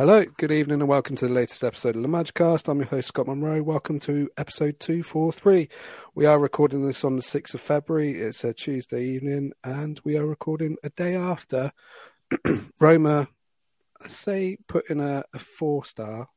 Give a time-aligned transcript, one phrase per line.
[0.00, 2.68] Hello, good evening, and welcome to the latest episode of the Magicast.
[2.68, 3.62] I'm your host, Scot Monroe.
[3.62, 5.68] Welcome to episode 243.
[6.14, 8.18] We are recording this on the 6th of February.
[8.18, 11.72] It's a Tuesday evening, and we are recording a day after
[12.80, 13.28] Roma,
[14.00, 16.28] let's say, put in a, a four star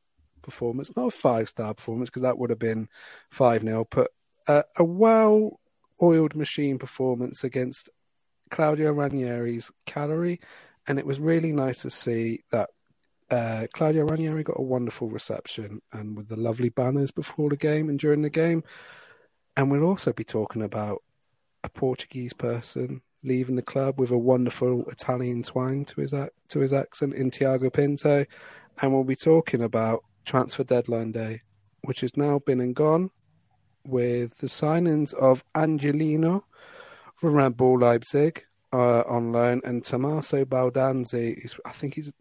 [0.42, 2.88] performance, not a five star performance, because that would have been
[3.30, 4.10] 5 0, but
[4.46, 5.60] a, a well
[6.02, 7.88] oiled machine performance against
[8.50, 10.40] Claudio Ranieri's Cagliari.
[10.86, 12.70] And it was really nice to see that
[13.30, 17.88] uh, Claudio Ranieri got a wonderful reception and with the lovely banners before the game
[17.88, 18.62] and during the game.
[19.56, 21.02] And we'll also be talking about
[21.62, 26.72] a Portuguese person leaving the club with a wonderful Italian twang to his to his
[26.72, 28.26] accent in Tiago Pinto,
[28.80, 31.42] and we'll be talking about transfer deadline day,
[31.82, 33.10] which has now been and gone,
[33.86, 36.44] with the signings of Angelino
[37.16, 41.54] from Red Bull Leipzig uh, on loan and Tommaso Baldanzi.
[41.64, 42.12] I think he's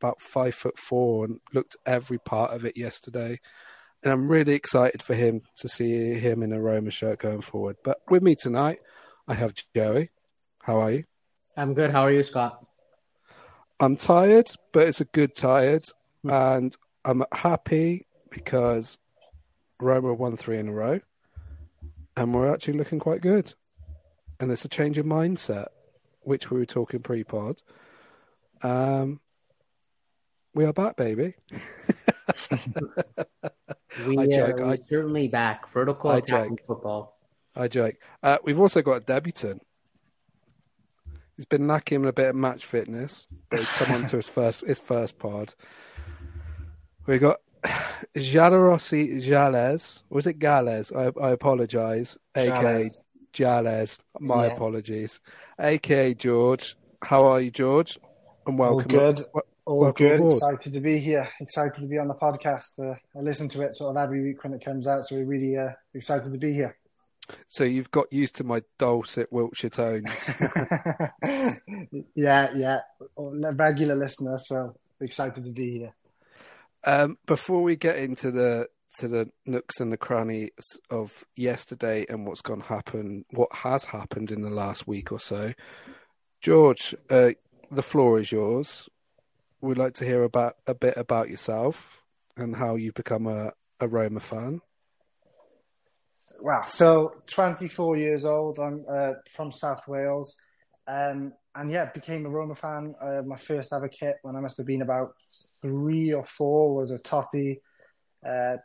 [0.00, 3.38] about five foot four and looked every part of it yesterday.
[4.02, 7.76] And I'm really excited for him to see him in a Roma shirt going forward.
[7.84, 8.78] But with me tonight,
[9.28, 10.10] I have Joey.
[10.62, 11.04] How are you?
[11.56, 11.90] I'm good.
[11.90, 12.64] How are you, Scot?
[13.78, 15.86] I'm tired, but it's a good tired.
[16.22, 16.30] Hmm.
[16.30, 18.98] And I'm happy because
[19.80, 21.00] Roma won three in a row.
[22.16, 23.54] And we're actually looking quite good.
[24.38, 25.68] And it's a change of mindset,
[26.22, 27.62] which we were talking pre pod.
[28.62, 29.20] Um,
[30.54, 31.34] we are back, baby.
[34.06, 34.60] we I joke.
[34.60, 35.72] are I, certainly back.
[35.72, 37.18] Vertical I attacking football.
[37.56, 37.96] I joke.
[38.22, 39.62] Uh, we've also got a debutant.
[41.40, 44.62] He's been lacking a bit of match fitness, but he's come on to his first
[44.66, 45.54] his first pod.
[47.06, 47.40] We got
[48.14, 50.02] Giallorossi Jales.
[50.10, 50.92] Was it Gales?
[50.92, 52.18] I, I apologise.
[52.36, 52.82] AKA
[53.32, 54.00] Jales.
[54.18, 54.52] My yeah.
[54.52, 55.20] apologies.
[55.58, 56.76] AKA George.
[57.00, 57.98] How are you, George?
[58.46, 58.94] And welcome.
[58.94, 59.24] All good.
[59.64, 60.16] All Welcome good.
[60.16, 60.32] Aboard.
[60.34, 61.26] Excited to be here.
[61.40, 62.78] Excited to be on the podcast.
[62.78, 65.24] Uh, I listen to it sort of every week when it comes out, so we're
[65.24, 66.76] really uh, excited to be here.
[67.48, 70.30] So you've got used to my dulcet Wiltshire tones.
[72.14, 72.80] yeah, yeah.
[73.16, 75.94] Regular listener, so excited to be here.
[76.84, 80.50] Um, before we get into the to the nooks and the crannies
[80.90, 85.52] of yesterday and what's gone happen, what has happened in the last week or so,
[86.40, 87.30] George, uh,
[87.70, 88.88] the floor is yours
[89.60, 92.02] we'd like to hear about a bit about yourself
[92.36, 94.60] and how you've become a, a Roma fan.
[96.40, 96.64] Wow.
[96.68, 98.58] So, 24 years old.
[98.58, 100.36] I'm uh, from South Wales.
[100.86, 102.94] Um, and yeah, became a Roma fan.
[103.00, 105.14] Uh, my first ever kit when I must have been about
[105.60, 107.60] three or four was a Totti,
[108.26, 108.56] uh,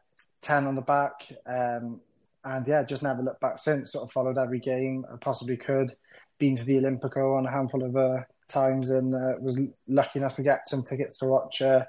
[0.41, 1.13] 10 on the back.
[1.45, 2.01] Um,
[2.43, 3.91] and yeah, just never looked back since.
[3.91, 5.91] Sort of followed every game I possibly could.
[6.37, 10.35] Been to the Olimpico on a handful of uh, times and uh, was lucky enough
[10.35, 11.85] to get some tickets to watch uh,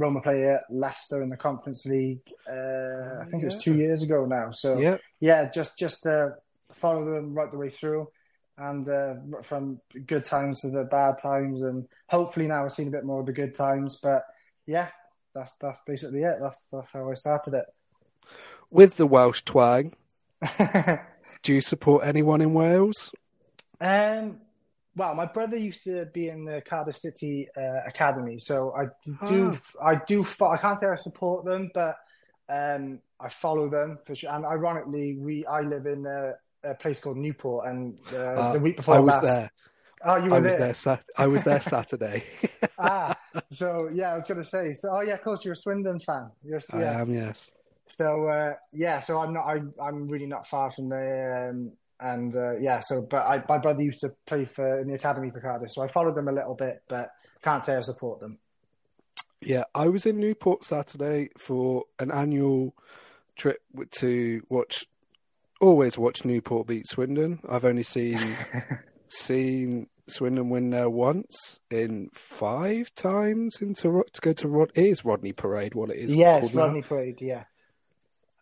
[0.00, 2.22] Roma player Leicester in the Conference League.
[2.48, 3.42] Uh, I think yeah.
[3.42, 4.50] it was two years ago now.
[4.50, 6.30] So yeah, yeah just just uh,
[6.72, 8.08] follow them right the way through,
[8.56, 12.92] and uh, from good times to the bad times, and hopefully now we're seeing a
[12.92, 14.00] bit more of the good times.
[14.02, 14.24] But
[14.66, 14.88] yeah,
[15.34, 16.38] that's that's basically it.
[16.40, 17.66] That's that's how I started it.
[18.70, 19.94] With the Welsh twang,
[21.42, 23.12] do you support anyone in Wales?
[23.80, 24.38] Um,
[25.00, 28.84] well, my brother used to be in the Cardiff City uh, Academy, so I
[29.26, 29.82] do, oh.
[29.82, 31.96] I do, I can't say I support them, but
[32.50, 34.30] um, I follow them for sure.
[34.30, 36.34] And ironically, we, I live in a,
[36.68, 39.52] a place called Newport, and uh, uh, the week before I was last, there.
[40.04, 40.74] Oh, you were I was there.
[40.74, 42.24] there I was there Saturday.
[42.78, 43.16] ah,
[43.52, 44.74] so yeah, I was going to say.
[44.74, 46.30] So, oh yeah, of course, you're a Swindon fan.
[46.44, 46.98] You're, yeah.
[46.98, 47.50] I am, yes.
[47.86, 49.46] So uh, yeah, so I'm not.
[49.46, 51.48] I, I'm really not far from there.
[51.48, 54.94] Um, and uh, yeah, so but I, my brother used to play for in the
[54.94, 57.08] academy for Cardiff, so I followed them a little bit, but
[57.42, 58.38] can't say I support them.
[59.40, 62.74] Yeah, I was in Newport Saturday for an annual
[63.36, 63.60] trip
[63.92, 64.86] to watch.
[65.60, 67.40] Always watch Newport beat Swindon.
[67.48, 68.18] I've only seen
[69.08, 74.72] seen Swindon win there once in five times into to go to Rod.
[74.74, 75.74] It is Rodney Parade.
[75.74, 76.14] What it is?
[76.14, 76.86] Yeah, it's Rodney now.
[76.86, 77.20] Parade.
[77.20, 77.44] Yeah.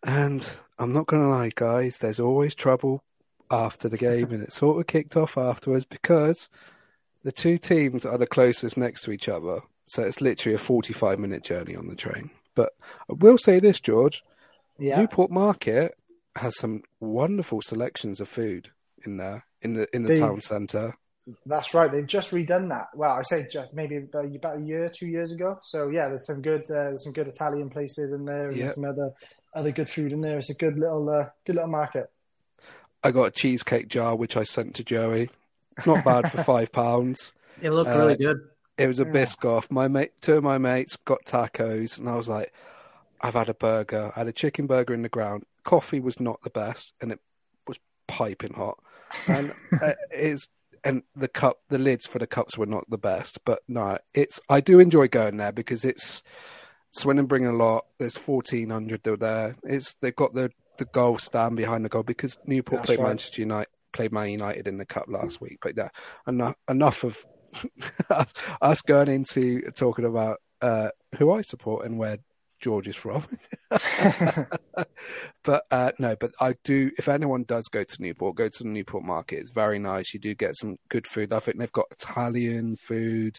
[0.05, 0.49] And
[0.79, 1.97] I'm not going to lie, guys.
[1.99, 3.03] There's always trouble
[3.51, 6.49] after the game, and it sort of kicked off afterwards because
[7.23, 9.61] the two teams are the closest next to each other.
[9.87, 12.31] So it's literally a 45 minute journey on the train.
[12.55, 12.73] But
[13.11, 14.23] I will say this, George.
[14.79, 14.99] Yeah.
[14.99, 15.95] Newport Market
[16.37, 18.71] has some wonderful selections of food
[19.05, 20.95] in there in the in the they, town centre.
[21.45, 21.91] That's right.
[21.91, 22.87] They've just redone that.
[22.95, 25.59] Well, I say just maybe about a year, two years ago.
[25.63, 28.71] So yeah, there's some good, uh, there's some good Italian places in there, and yep.
[28.71, 29.13] some other
[29.55, 30.39] other good food in there.
[30.39, 32.11] It's a good little, uh, good little market.
[33.09, 35.31] I got a cheesecake jar which I sent to Joey.
[35.87, 37.33] Not bad for five pounds.
[37.63, 38.37] It looked uh, really good.
[38.77, 39.13] It was a yeah.
[39.13, 39.71] Biscoff.
[39.71, 42.53] My mate, two of my mates got tacos, and I was like,
[43.23, 44.13] I've had a burger.
[44.15, 45.45] I had a chicken burger in the ground.
[45.65, 47.19] Coffee was not the best, and it
[47.67, 47.79] was
[48.09, 48.79] piping hot.
[49.27, 50.51] And uh, it's
[50.85, 53.43] and the cup, the lids for the cups were not the best.
[53.47, 56.23] But no, it's I do enjoy going there because it's
[56.91, 57.87] Swindon bring a lot.
[57.99, 59.57] There's fourteen hundred there.
[59.65, 63.09] It's they've got the the goal stand behind the goal because Newport That's played right.
[63.09, 65.59] Manchester United played Man United in the cup last week.
[65.63, 65.89] But yeah,
[66.27, 67.25] enough enough of
[68.61, 72.19] us going into talking about uh, who I support and where
[72.61, 73.25] George is from.
[75.45, 76.91] but uh, no, but I do.
[76.99, 79.39] If anyone does go to Newport, go to the Newport Market.
[79.39, 80.13] It's very nice.
[80.13, 81.33] You do get some good food.
[81.33, 83.39] I think they've got Italian food,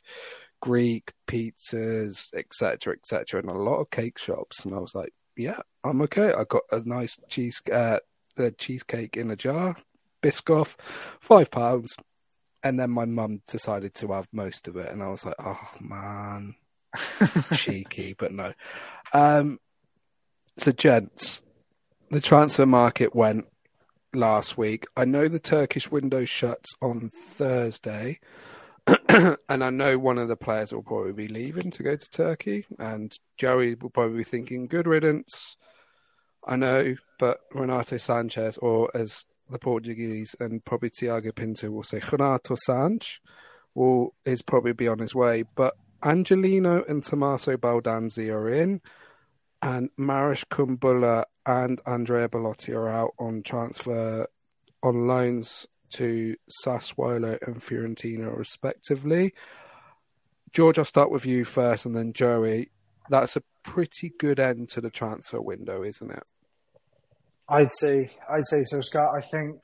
[0.62, 4.66] Greek pizzas, etc., etc., and a lot of cake shops.
[4.66, 6.34] And I was like, yeah, I'm okay.
[6.34, 8.00] I got a nice cheese, uh,
[8.36, 9.76] the cheesecake in a jar,
[10.22, 10.76] Biscoff,
[11.20, 11.96] five pounds.
[12.62, 15.70] And then my mum decided to have most of it, and I was like, "Oh
[15.80, 16.56] man,
[17.56, 18.54] cheeky." But no.
[19.14, 19.62] Um,
[20.58, 21.42] so, gents,
[22.10, 23.46] the transfer market went
[24.14, 24.88] last week.
[24.98, 28.20] I know the Turkish window shuts on Thursday,
[29.50, 32.66] and I know one of the players will probably be leaving to go to Turkey,
[32.78, 35.58] and Joey will probably be thinking, "Good riddance."
[36.46, 42.02] I know, but Renato Sanches, or as the Portuguese and probably Tiago Pinto will say,
[42.12, 43.20] Renato Sanch
[43.74, 48.82] will is probably be on his way, but Angelino and Tommaso Baldanzi are in,
[49.62, 54.28] and Marash Kumbulla and Andrea Belotti are out on transfer
[54.82, 59.34] on loans to Sassuolo and Fiorentina, respectively.
[60.52, 62.72] George, I'll start with you first, and then Joey.
[63.10, 66.24] That's a pretty good end to the transfer window, isn't it?
[67.48, 69.16] I'd say, I'd say so, Scot.
[69.16, 69.60] I think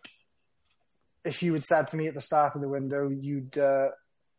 [1.24, 3.90] if you had said to me at the start of the window, you'd uh,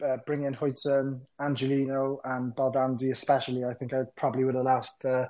[0.05, 3.65] uh, bring in Huijsen, Angelino, and Baldanzi, especially.
[3.65, 5.27] I think I probably would have laughed, uh,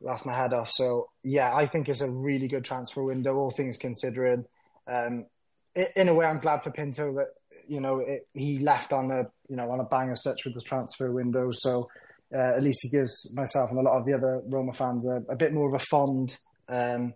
[0.00, 0.70] laughed my head off.
[0.70, 4.44] So yeah, I think it's a really good transfer window, all things considering.
[4.86, 5.26] Um,
[5.74, 7.28] in a way, I'm glad for Pinto that
[7.68, 10.54] you know it, he left on a you know on a bang as such with
[10.54, 11.50] the transfer window.
[11.52, 11.88] So
[12.34, 15.22] uh, at least he gives myself and a lot of the other Roma fans a,
[15.30, 16.36] a bit more of a fond
[16.68, 17.14] um,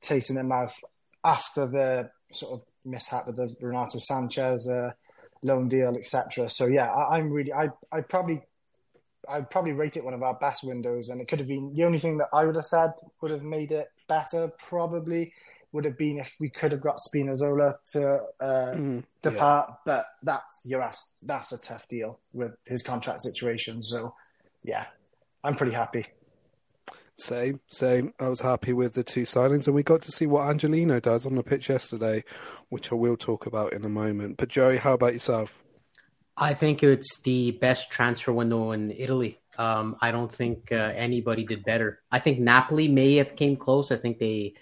[0.00, 0.74] taste in their mouth
[1.24, 4.92] after the sort of mishap with the Renato Sanches uh,
[5.42, 6.48] loan deal, etc.
[6.48, 8.42] So yeah, I, am really I I probably
[9.28, 11.84] I'd probably rate it one of our best windows, and it could have been the
[11.84, 14.50] only thing that I would have said would have made it better.
[14.58, 15.32] Probably
[15.72, 19.74] would have been if we could have got Spinazzola to uh, mm, depart, yeah.
[19.84, 23.82] but that's you're asked, that's a tough deal with his contract situation.
[23.82, 24.14] So,
[24.64, 24.86] yeah,
[25.44, 26.06] I'm pretty happy.
[27.16, 28.14] Same, same.
[28.18, 31.26] I was happy with the two signings, and we got to see what Angelino does
[31.26, 32.24] on the pitch yesterday,
[32.70, 34.38] which I will talk about in a moment.
[34.38, 35.62] But Joey, how about yourself?
[36.36, 39.38] I think it's the best transfer window in Italy.
[39.58, 42.00] Um, I don't think uh, anybody did better.
[42.10, 43.92] I think Napoli may have came close.
[43.92, 44.54] I think they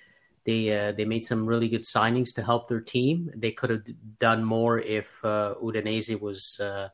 [0.49, 3.31] they uh, they made some really good signings to help their team.
[3.37, 3.83] They could have
[4.19, 6.89] done more if uh, Udinese was uh,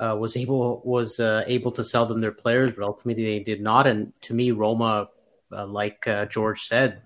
[0.00, 3.60] uh was able was uh, able to sell them their players, but ultimately they did
[3.60, 3.86] not.
[3.86, 5.08] And to me, Roma,
[5.52, 7.02] uh, like George said,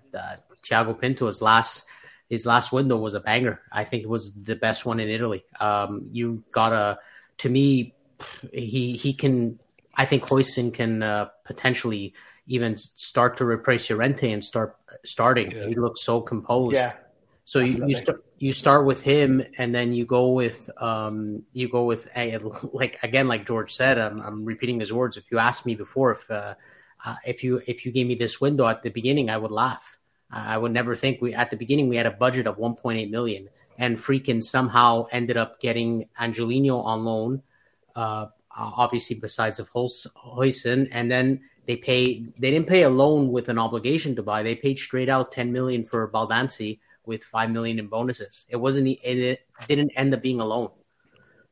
[0.62, 1.87] Tiago Pinto's last
[2.28, 3.61] his last window was a banger.
[3.73, 5.45] I think it was the best one in Italy.
[5.59, 7.00] Um, you gotta
[7.38, 7.97] to me,
[8.52, 9.59] he he can.
[9.97, 11.02] I think Huijsen can
[11.45, 12.14] potentially
[12.47, 15.50] even start to replace Llorente and start starting.
[15.50, 15.66] Yeah.
[15.66, 16.75] He looks so composed.
[16.75, 16.94] Yeah.
[17.44, 21.68] So you you, st- you start with him, and then you go with um you
[21.68, 22.38] go with a
[22.73, 23.99] like again like George said.
[23.99, 25.16] I'm, I'm repeating his words.
[25.16, 26.54] If you asked me before if uh,
[27.04, 29.99] uh, if you if you gave me this window at the beginning, I would laugh.
[30.30, 33.49] I would never think we at the beginning we had a budget of 1.8 million,
[33.78, 37.42] and freaking somehow ended up getting Angelino on loan.
[37.94, 43.49] Uh, obviously, besides of Huijsen, and then they pay they didn't pay a loan with
[43.49, 44.42] an obligation to buy.
[44.42, 48.44] They paid straight out 10 million for Baldanzi with 5 million in bonuses.
[48.49, 50.71] It wasn't it didn't end up being a loan.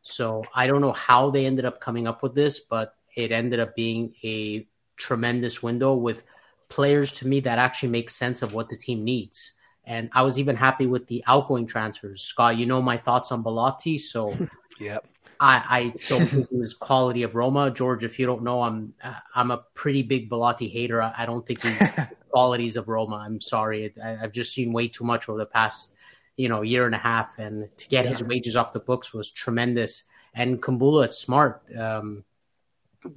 [0.02, 3.60] So I don't know how they ended up coming up with this, but it ended
[3.60, 4.66] up being a
[4.96, 6.22] tremendous window with
[6.68, 9.52] players to me that actually makes sense of what the team needs.
[9.84, 12.22] And I was even happy with the outgoing transfers.
[12.22, 14.36] Scot, you know my thoughts on Belotti, so
[14.80, 15.06] yep.
[15.42, 17.68] I, I don't think he was quality of Roma.
[17.72, 18.94] George, if you don't know, I'm
[19.34, 21.02] I'm a pretty big Belotti hater.
[21.02, 21.82] I, I don't think he's
[22.30, 23.16] qualities of Roma.
[23.16, 23.92] I'm sorry.
[24.02, 25.90] I, have just seen way too much over the past
[26.36, 28.10] you know year and a half, and to get yeah.
[28.12, 30.04] his wages off the books was tremendous.
[30.32, 31.62] And Kumbulla, it's smart.
[31.76, 32.22] Um,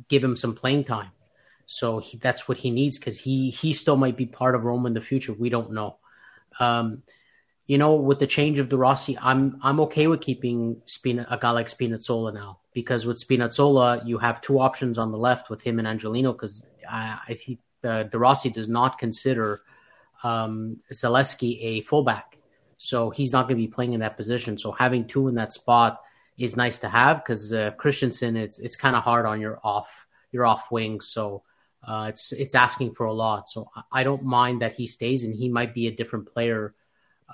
[0.07, 1.11] give him some playing time.
[1.67, 4.87] So he, that's what he needs because he he still might be part of Roma
[4.87, 5.33] in the future.
[5.33, 5.97] We don't know.
[6.59, 7.03] Um,
[7.67, 11.37] you know, with the change of De Rossi, I'm I'm okay with keeping Spina, a
[11.37, 15.63] guy like Spinazzola now because with Spinazzola you have two options on the left with
[15.63, 19.61] him and Angelino because I, I think uh, De Rossi does not consider
[20.23, 22.37] um, Zalewski a fullback,
[22.77, 24.57] so he's not going to be playing in that position.
[24.57, 26.01] So having two in that spot
[26.37, 30.05] is nice to have because uh, Kristensen it's it's kind of hard on your off
[30.31, 31.41] your off wing, So
[31.83, 33.49] uh, it's it's asking for a lot.
[33.49, 36.75] So I don't mind that he stays, and he might be a different player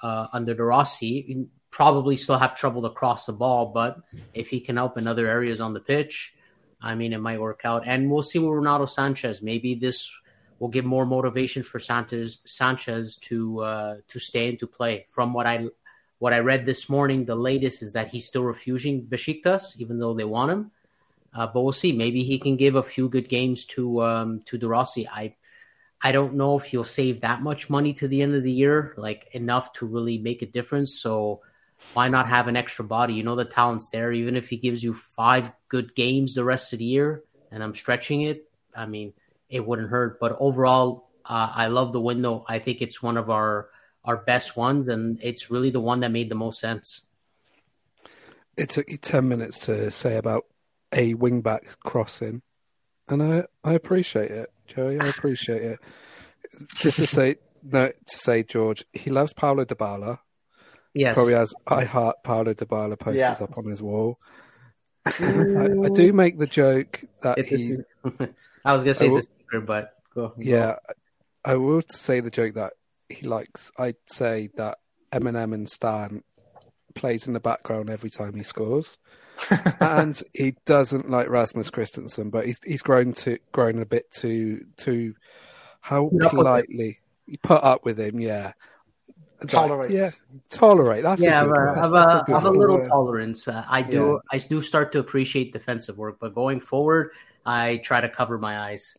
[0.02, 1.48] uh, under De Rossi.
[1.70, 3.98] Probably still have trouble to cross the ball, but
[4.34, 6.34] if he can help in other areas on the pitch,
[6.82, 7.84] I mean, it might work out.
[7.86, 9.42] And we'll see with Ronaldo Sanches.
[9.42, 10.14] Maybe this
[10.60, 15.06] will give more motivation for Sanches Sanches to uh, to stay and to play.
[15.10, 15.68] From what I
[16.20, 20.14] what I read this morning, the latest is that he's still refusing Besiktas, even though
[20.14, 20.72] they want him.
[21.34, 21.92] Uh, but we'll see.
[21.92, 25.08] Maybe he can give a few good games to um, to De Rossi.
[25.08, 25.36] I
[26.04, 28.94] I don't know if he'll save that much money to the end of the year,
[28.98, 31.00] like enough to really make a difference.
[31.00, 31.42] So
[31.94, 33.14] why not have an extra body?
[33.14, 34.12] You know the talent's there.
[34.12, 37.76] Even if he gives you five good games the rest of the year, and I'm
[37.76, 39.14] stretching it, I mean
[39.50, 40.20] it wouldn't hurt.
[40.20, 42.46] But overall, uh, I love the window.
[42.48, 43.70] I think it's one of our
[44.04, 47.02] our best ones, and it's really the one that made the most sense.
[48.58, 50.46] It took you ten minutes to say about
[50.92, 52.42] a wingback crossing,
[53.08, 55.00] and I I appreciate it, Joey.
[55.00, 55.80] I appreciate it.
[56.76, 60.20] Just to say no, to say George, he loves Paulo Dybala.
[60.94, 63.44] Yes, probably has I heart Paulo Dybala posters yeah.
[63.44, 64.20] up on his wall.
[65.06, 67.78] I, I, do make the joke that it's he's.
[68.66, 70.34] I was gonna say will, it's a secret, but go.
[70.38, 70.94] Yeah, go.
[71.44, 72.74] I will say the joke that
[73.10, 73.72] he likes.
[73.78, 74.78] I'd say that
[75.12, 76.24] Eminem and Stan
[76.92, 78.98] plays in the background every time he scores.
[79.80, 84.64] and he doesn't like Rasmus Kristensen, but he's he's grown to grown a bit to
[84.78, 85.16] to
[85.80, 88.54] how politely you put up with him, yeah.
[89.48, 90.10] Tolerate, yeah,
[90.52, 91.02] tolerate.
[91.02, 92.90] That's yeah, I've a, a, a little word.
[92.90, 93.48] tolerance.
[93.48, 94.38] Uh, I do, yeah.
[94.38, 97.10] I do start to appreciate defensive work, but going forward,
[97.44, 98.96] I try to cover my eyes.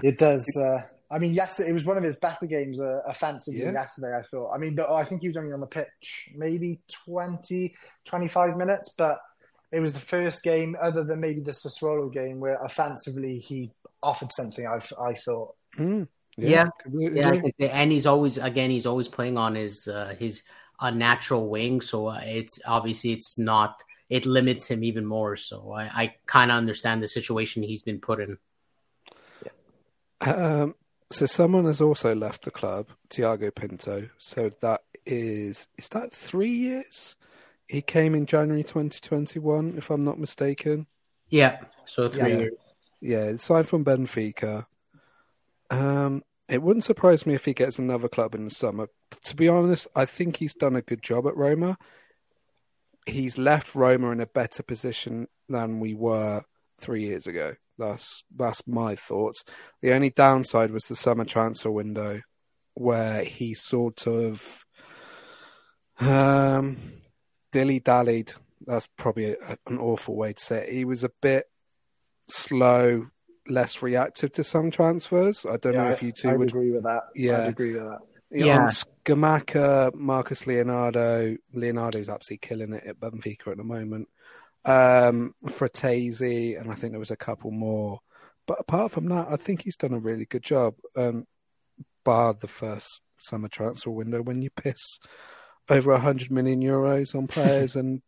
[0.00, 0.46] It does.
[0.56, 3.72] Uh, I mean, yes, it was one of his better games uh, offensively yeah.
[3.72, 4.52] yesterday, I thought.
[4.52, 9.20] I mean, I think he was only on the pitch maybe 20, 25 minutes, but
[9.70, 13.72] it was the first game, other than maybe the Sassuolo game, where offensively he
[14.02, 15.54] offered something, I, I thought.
[15.78, 20.42] Mm, yeah, yeah, yeah and he's always, again, he's always playing on his, uh, his
[20.80, 21.80] unnatural wing.
[21.80, 25.36] So uh, it's obviously it's not, it limits him even more.
[25.36, 28.38] So I, I kind of understand the situation he's been put in.
[29.44, 30.32] Yeah.
[30.32, 30.74] Um,
[31.10, 34.08] so someone has also left the club, Tiago Pinto.
[34.18, 37.14] So that is is that three years?
[37.68, 40.86] He came in January 2021, if I'm not mistaken.
[41.28, 42.38] Yeah, so three yeah.
[42.38, 42.52] years.
[43.00, 44.66] Yeah, signed from Benfica.
[45.70, 48.88] Um, it wouldn't surprise me if he gets another club in the summer.
[49.24, 51.76] To be honest, I think he's done a good job at Roma.
[53.04, 56.42] He's left Roma in a better position than we were
[56.78, 57.54] three years ago.
[57.78, 59.44] That's that's my thoughts.
[59.82, 62.22] The only downside was the summer transfer window,
[62.74, 64.64] where he sort of
[66.00, 66.78] um,
[67.52, 68.32] dilly dallied.
[68.66, 70.72] That's probably a, an awful way to say it.
[70.72, 71.46] He was a bit
[72.28, 73.08] slow,
[73.48, 75.46] less reactive to some transfers.
[75.46, 77.02] I don't yeah, know if you two I, would agree with that.
[77.14, 77.98] Yeah, I'd agree with that.
[78.30, 81.36] Yeah, on Scamacca, Marcos Leonardo.
[81.52, 84.08] Leonardo's absolutely killing it at Benfica at the moment
[84.66, 88.00] um, Frattesi, and I think there was a couple more.
[88.46, 90.74] But apart from that, I think he's done a really good job.
[90.94, 91.26] Um,
[92.04, 94.98] bar the first summer transfer window when you piss
[95.68, 98.02] over a hundred million euros on players and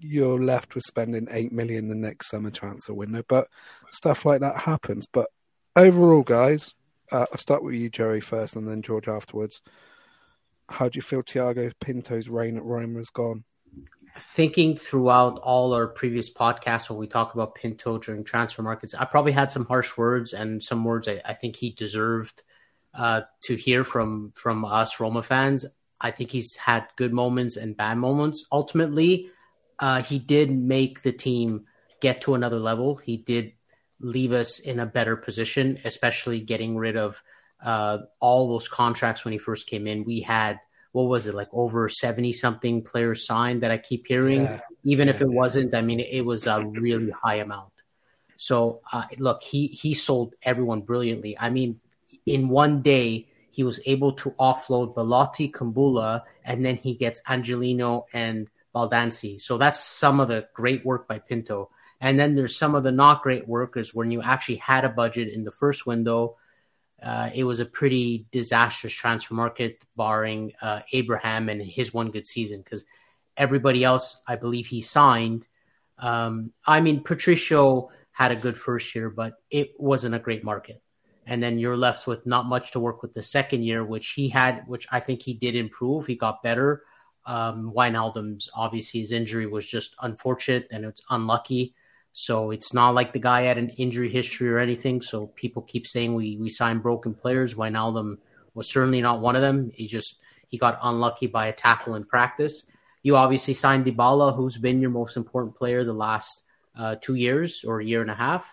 [0.00, 3.22] you're left with spending eight million the next summer transfer window.
[3.28, 3.48] But
[3.90, 5.06] stuff like that happens.
[5.06, 5.28] But
[5.76, 6.74] overall, guys,
[7.12, 9.60] uh, I'll start with you, Jerry, first, and then George afterwards.
[10.68, 13.44] How do you feel Tiago Pinto's reign at Roma has gone?
[14.18, 19.04] Thinking throughout all our previous podcasts when we talk about Pinto during transfer markets, I
[19.04, 22.42] probably had some harsh words and some words I, I think he deserved
[22.94, 25.66] uh, to hear from from us Roma fans.
[26.00, 28.46] I think he's had good moments and bad moments.
[28.52, 29.30] Ultimately,
[29.78, 31.66] uh, he did make the team
[32.00, 32.96] get to another level.
[32.96, 33.52] He did
[34.00, 37.22] leave us in a better position, especially getting rid of
[37.64, 40.04] uh, all those contracts when he first came in.
[40.04, 40.60] We had
[40.96, 44.60] what was it like over 70 something players signed that I keep hearing yeah.
[44.84, 47.72] even yeah, if it wasn't I mean it was a really high amount
[48.38, 51.80] so uh, look he he sold everyone brilliantly I mean
[52.24, 58.04] in one day he was able to offload Belotti, Kumbulla, and then he gets Angelino
[58.12, 59.40] and Baldanzi.
[59.40, 61.70] So that's some of the great work by Pinto.
[61.98, 65.32] And then there's some of the not great workers when you actually had a budget
[65.32, 66.36] in the first window.
[67.02, 72.26] Uh, it was a pretty disastrous transfer market, barring uh, Abraham and his one good
[72.26, 72.84] season, because
[73.36, 75.46] everybody else, I believe, he signed.
[75.98, 80.82] Um, I mean, Patricio had a good first year, but it wasn't a great market.
[81.26, 84.28] And then you're left with not much to work with the second year, which he
[84.28, 86.06] had, which I think he did improve.
[86.06, 86.84] He got better.
[87.26, 91.74] Um, Wijnaldum's obviously his injury was just unfortunate and it's unlucky.
[92.18, 95.02] So it's not like the guy had an injury history or anything.
[95.02, 97.52] So people keep saying we we sign broken players.
[97.52, 98.16] Wijnaldum
[98.54, 99.70] was certainly not one of them.
[99.74, 100.18] He just
[100.48, 102.64] he got unlucky by a tackle in practice.
[103.02, 106.42] You obviously signed Dybala, who's been your most important player the last
[106.74, 108.46] uh, two years or a year and a half,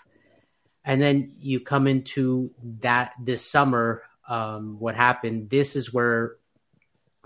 [0.83, 2.51] and then you come into
[2.81, 4.03] that this summer.
[4.27, 5.49] Um, what happened?
[5.49, 6.35] This is where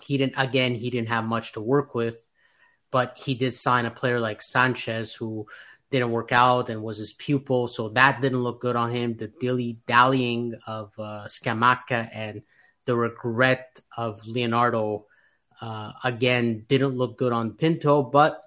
[0.04, 0.76] he didn't again.
[0.76, 2.24] He didn't have much to work with,
[2.92, 5.48] but he did sign a player like Sanches, who
[5.92, 9.16] didn't work out and was his pupil, so that didn't look good on him.
[9.16, 12.42] The dilly dallying of uh, Scamacca and
[12.86, 15.06] the regret of Leonardo
[15.62, 18.44] uh, again didn't look good on Pinto, but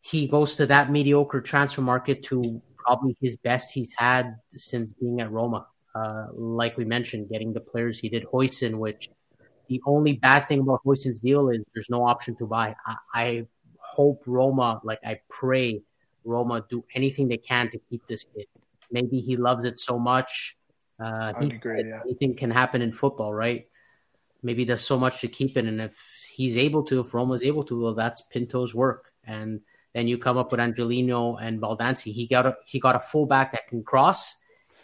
[0.00, 5.20] he goes to that mediocre transfer market to probably his best he's had since being
[5.20, 5.66] at Roma.
[5.94, 9.08] Uh, like we mentioned, getting the players he did, Huijsen, which
[9.68, 12.74] the only bad thing about Huijsen's deal is there's no option to buy.
[12.86, 13.46] I, I
[13.78, 15.82] hope Roma, like I pray
[16.28, 18.46] Roma do anything they can to keep this kid.
[18.90, 20.56] Maybe he loves it so much.
[21.02, 21.84] Uh, agree.
[21.88, 22.00] Yeah.
[22.04, 23.66] Anything can happen in football, right?
[24.42, 25.96] Maybe there's so much to keep it, and if
[26.32, 29.12] he's able to, if Roma's able to, well, that's Pinto's work.
[29.24, 29.60] And
[29.94, 32.12] then you come up with Angelino and Baldanzi.
[32.12, 34.36] He got a he got a fullback that can cross,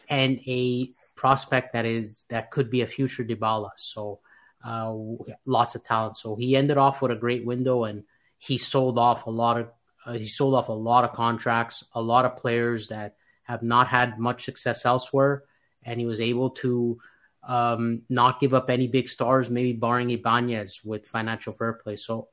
[0.08, 3.70] and a prospect that is that could be a future Dybala.
[3.76, 4.20] So
[4.64, 4.92] uh,
[5.46, 6.16] lots of talent.
[6.16, 8.04] So he ended off with a great window, and
[8.38, 9.68] he sold off a lot of
[10.06, 13.88] uh, he sold off a lot of contracts, a lot of players that have not
[13.88, 15.44] had much success elsewhere,
[15.82, 16.98] and he was able to
[17.46, 21.96] um, not give up any big stars, maybe barring Ibanez with financial fair play.
[21.96, 22.28] So,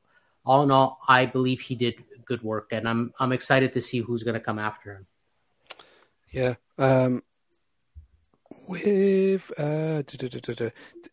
[0.46, 4.00] all in all, I believe he did good work, and I'm I'm excited to see
[4.00, 5.08] who's going to come after him.
[6.30, 6.56] Yeah.
[6.78, 7.24] Um,
[8.68, 10.02] with uh,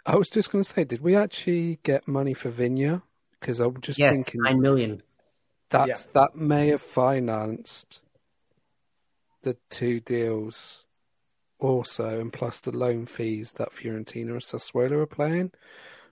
[0.07, 3.03] I was just going to say, did we actually get money for Viña?
[3.39, 5.03] Because I'm just yes, thinking nine million.
[5.71, 6.11] That's yeah.
[6.15, 8.01] that may have financed
[9.43, 10.87] the two deals
[11.59, 15.53] also, and plus the loan fees that Fiorentina and Sassuolo are playing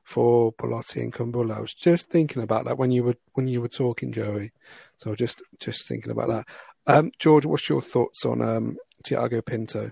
[0.05, 1.57] for Belotti and Kumbulla.
[1.57, 4.53] I was just thinking about that when you were when you were talking, Joey.
[4.99, 6.49] So just just thinking about that.
[6.87, 9.91] Um, George, what's your thoughts on um, Tiago Pinto?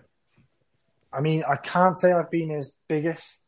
[1.13, 3.43] I mean, I can't say I've been his biggest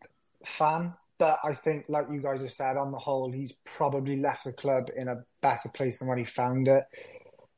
[0.44, 4.44] fan but I think, like you guys have said, on the whole, he's probably left
[4.44, 6.84] the club in a better place than when he found it.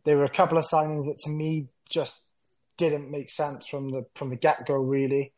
[0.04, 2.24] There were a couple of signings that, to me, just
[2.76, 4.74] didn't make sense from the from the get go.
[4.74, 5.32] Really,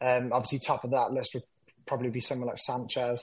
[0.00, 1.44] um, obviously, top of that list would
[1.86, 3.20] probably be someone like Sanches.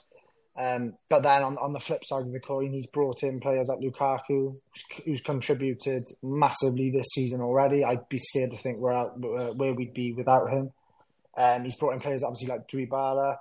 [0.57, 3.67] Um, but then on, on the flip side of the coin, he's brought in players
[3.67, 4.55] like Lukaku,
[5.05, 7.83] who's contributed massively this season already.
[7.83, 10.71] I'd be scared to think where where we'd be without him.
[11.37, 13.35] Um, he's brought in players obviously like Dybala,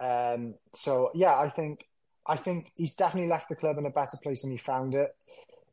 [0.00, 1.86] um, so yeah, I think
[2.26, 5.10] I think he's definitely left the club in a better place than he found it.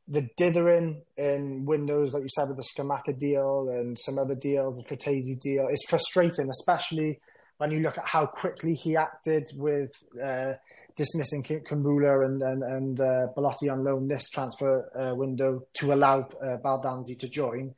[0.10, 4.78] The dithering in windows, like you said, with the Scamacca deal and some other deals,
[4.78, 7.20] the Frattesi deal, is frustrating, especially
[7.58, 9.92] when you look at how quickly he acted with
[10.24, 10.54] uh,
[10.96, 16.58] dismissing Kumbulla and and, and uh, on loan this transfer uh, window to allow uh,
[16.64, 17.76] Baldanzi to join.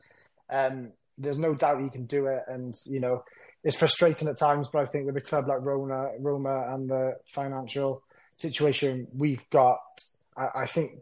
[0.49, 3.23] Um, there's no doubt he can do it, and you know
[3.63, 7.17] it's frustrating at times, but I think with a club like Roma, Roma and the
[7.33, 8.03] financial
[8.37, 9.79] situation we've got,
[10.37, 10.93] I, I think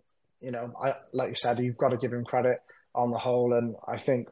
[0.42, 2.58] you know, I, like you said, you've got to give him credit
[2.94, 4.30] on the whole, and I think,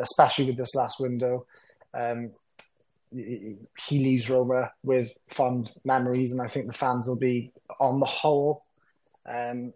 [0.00, 1.46] especially with this last window,
[1.94, 2.32] um,
[3.10, 8.06] he leaves Roma with fond memories, and I think the fans will be, on the
[8.06, 8.64] whole,
[9.26, 9.72] um,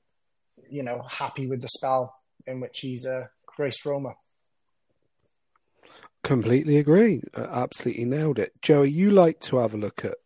[0.71, 2.15] you know, happy with the spell
[2.47, 4.15] in which he's uh, graced Roma.
[6.27, 7.23] Completely agree.
[7.37, 8.51] Uh, absolutely nailed it.
[8.61, 10.17] Joey, you like to have a look at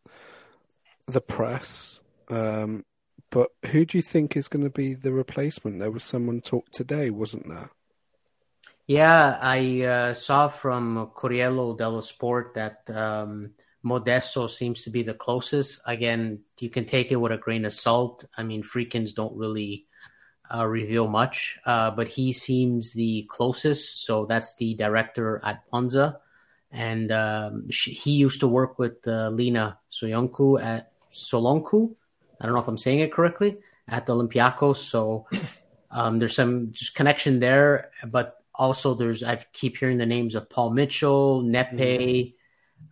[1.07, 2.87] the press, um,
[3.29, 5.79] but who do you think is going to be the replacement?
[5.79, 7.69] There was someone talked today, wasn't there?
[8.87, 13.51] Yeah, I uh, saw from Corriere dello Sport that um,
[13.85, 15.83] Modesto seems to be the closest.
[15.85, 18.25] Again, you can take it with a grain of salt.
[18.39, 19.85] I mean, Friedkins don't really
[20.55, 24.05] uh, reveal much, uh, but he seems the closest.
[24.05, 26.21] So that's the director at Monza.
[26.73, 31.95] and um, she, he used to work with uh, Lina Soyuncu at Solonku.
[32.41, 33.59] I don't know if I'm saying it correctly
[33.89, 34.77] at the Olympiacos.
[34.77, 35.27] So
[35.91, 40.49] um, there's some just connection there, but also there's I keep hearing the names of
[40.49, 41.75] Paul Mitchell, Nepe.
[41.75, 42.37] Mm-hmm.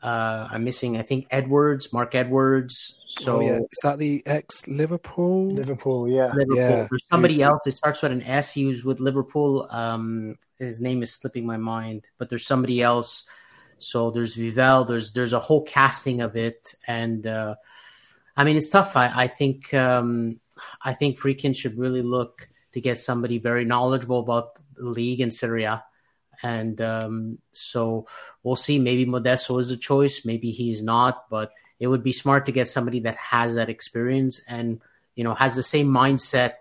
[0.03, 2.96] Uh, I'm missing, I think Edwards, Mark Edwards.
[3.07, 3.59] So oh, yeah.
[3.59, 5.48] is that the ex Liverpool?
[5.48, 6.57] Liverpool, yeah, Liverpool.
[6.57, 6.87] Yeah.
[6.88, 7.66] There's somebody else.
[7.66, 8.53] It starts with an S.
[8.53, 9.66] He was with Liverpool.
[9.70, 13.24] Um, his name is slipping my mind, but there's somebody else.
[13.79, 14.87] So there's Vivell.
[14.87, 17.55] There's there's a whole casting of it, and uh,
[18.37, 18.96] I mean it's tough.
[18.96, 20.40] I, I think um,
[20.83, 25.31] I think Friedkin should really look to get somebody very knowledgeable about the league in
[25.31, 25.85] Serie A.
[26.42, 28.07] And um, so
[28.42, 28.79] we'll see.
[28.79, 30.24] Maybe Modesto is a choice.
[30.24, 31.29] Maybe he's not.
[31.31, 34.81] But it would be smart to get somebody that has that experience and
[35.14, 36.55] you know has the same mindset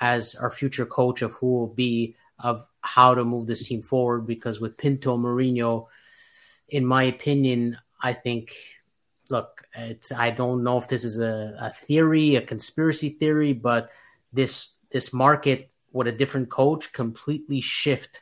[0.00, 4.26] as our future coach of who will be of how to move this team forward.
[4.26, 5.86] Because with Pinto Mourinho,
[6.68, 8.54] in my opinion, I think
[9.30, 13.90] look, I don't know if this is a, a theory, a conspiracy theory, but
[14.32, 18.20] this this market with a different coach completely shift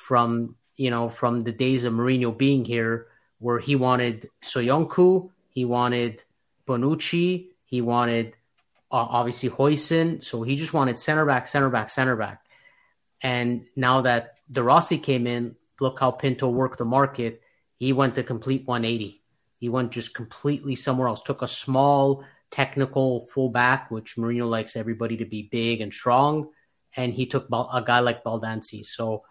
[0.00, 3.06] from you know from the days of Mourinho being here,
[3.38, 6.24] where he wanted Soyuncu, he wanted
[6.66, 8.34] Bonucci, he wanted
[8.90, 12.44] uh, obviously Huijsen, so he just wanted center back, center back, center back.
[13.22, 17.42] And now that De Rossi came in, look how Pinto worked the market.
[17.76, 19.20] He went to complete 180
[19.60, 21.22] he went just completely somewhere else.
[21.22, 26.48] Took a small technical fullback, which Mourinho likes everybody to be big and strong,
[26.96, 28.84] and he took a guy like Baldanzi.
[28.84, 29.22] So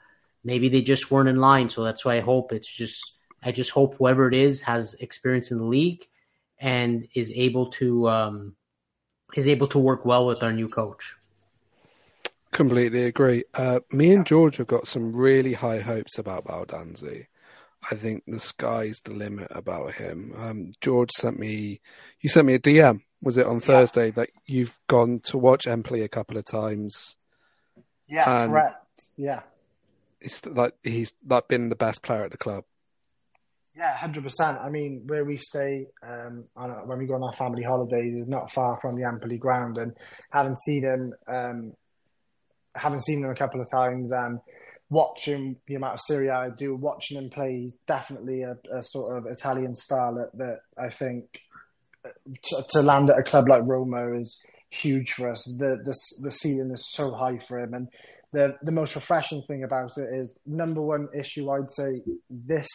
[0.43, 1.69] maybe they just weren't in line.
[1.69, 5.51] So that's why I hope it's just I just hope whoever it is has experience
[5.51, 6.07] in the league
[6.59, 8.55] and is able to um,
[9.35, 11.15] is able to work well with our new coach.
[12.51, 13.43] Completely agree.
[13.53, 17.27] Uh, me and George have got some really high hopes about Baldanzi.
[17.89, 20.33] I think the sky's the limit about him.
[20.35, 21.79] Um, George sent me,
[22.19, 23.01] you sent me a DM.
[23.21, 24.11] Was it on Thursday yeah.
[24.11, 27.15] that you've gone to watch Empoli a couple of times?
[28.07, 29.05] Yeah, correct.
[29.15, 29.41] Yeah,
[30.21, 32.63] it's like he's like been the best player at the club.
[33.75, 34.57] Yeah, hundred percent.
[34.59, 38.27] I mean, where we stay um, on, when we go on our family holidays is
[38.27, 39.95] not far from the Empoli ground, and
[40.31, 41.73] having seen him, um,
[42.75, 44.39] having seen him a couple of times, and
[44.89, 48.81] watching the amount of Serie A I do, watching him play, he's definitely a, a
[48.81, 51.41] sort of Italian star that, I think
[52.43, 55.43] to, to, land at a club like Roma is huge for us.
[55.57, 57.89] The, the the ceiling is so high for him, and
[58.31, 62.67] the the most refreshing thing about it is number one issue I'd say this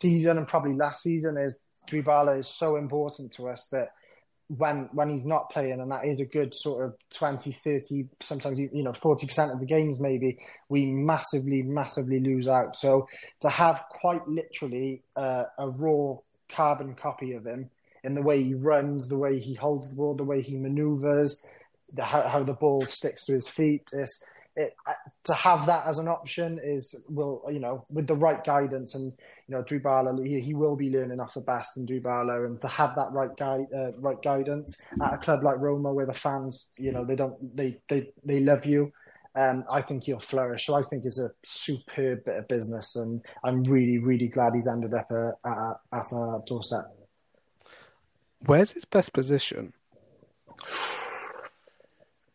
[0.00, 3.88] season and probably last season is Dybala is so important to us that
[4.48, 8.58] when when he's not playing, and that is a good sort of 20, 30, sometimes
[8.58, 12.76] you know forty percent of the games, maybe we massively, massively lose out.
[12.76, 13.08] So
[13.40, 16.16] to have quite literally uh, a raw
[16.50, 17.70] carbon copy of him
[18.04, 21.46] in the way he runs, the way he holds the ball, the way he manoeuvres,
[21.92, 24.24] the, how, how the ball sticks to his feet, is
[24.58, 24.92] it, uh,
[25.24, 29.12] to have that as an option is will you know with the right guidance and
[29.46, 32.66] you know Dybala he, he will be learning off the best in Dybala and to
[32.66, 36.70] have that right guide uh, right guidance at a club like Roma where the fans
[36.76, 38.92] you know they don't they they, they love you
[39.36, 40.66] um, I think he'll flourish.
[40.66, 44.66] So I think it's a superb bit of business and I'm really really glad he's
[44.66, 46.97] ended up uh, at, at our doorstep
[48.46, 49.72] where's his best position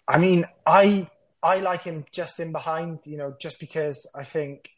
[0.08, 1.10] I mean I
[1.44, 4.70] I like him just in behind, you know, just because I think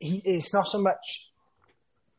[0.00, 1.30] he it's not so much.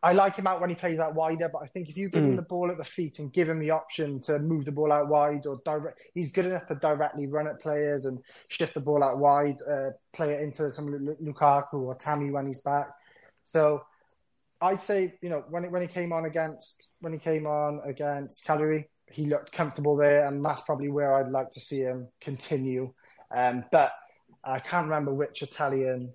[0.02, 2.24] I like him out when he plays out wider, but I think if you give
[2.24, 2.28] mm.
[2.28, 4.94] him the ball at the feet and give him the option to move the ball
[4.94, 8.80] out wide or direct, he's good enough to directly run at players and shift the
[8.80, 12.88] ball out wide, uh, play it into some Lukaku or Tammy when he's back.
[13.44, 13.84] So
[14.60, 18.46] I'd say, you know, when when he came on against when he came on against
[18.46, 22.94] Cagliari, he looked comfortable there, and that's probably where I'd like to see him continue.
[23.36, 23.92] Um, but
[24.44, 26.14] I can't remember which Italian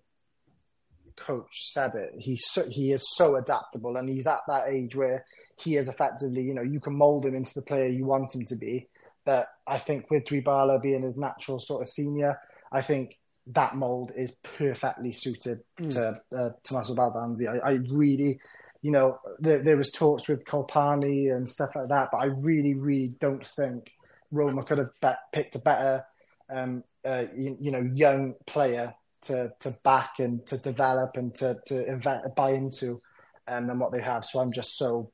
[1.16, 2.14] coach said it.
[2.18, 5.24] He's so, he is so adaptable, and he's at that age where
[5.58, 8.44] he is effectively, you know, you can mold him into the player you want him
[8.46, 8.88] to be.
[9.24, 12.40] But I think with Dybala being his natural sort of senior,
[12.72, 15.92] I think that mold is perfectly suited mm.
[15.92, 17.48] to uh, Tommaso Baldanzi.
[17.48, 18.38] I, I really,
[18.82, 22.74] you know, there, there, was talks with Colpani and stuff like that, but I really,
[22.74, 23.92] really don't think
[24.30, 26.04] Roma could have bet, picked a better
[26.50, 31.58] um, uh, you, you, know young player to to back and to develop and to
[31.66, 33.00] to invent, buy into,
[33.48, 34.24] um, than what they have.
[34.24, 35.10] So I'm just so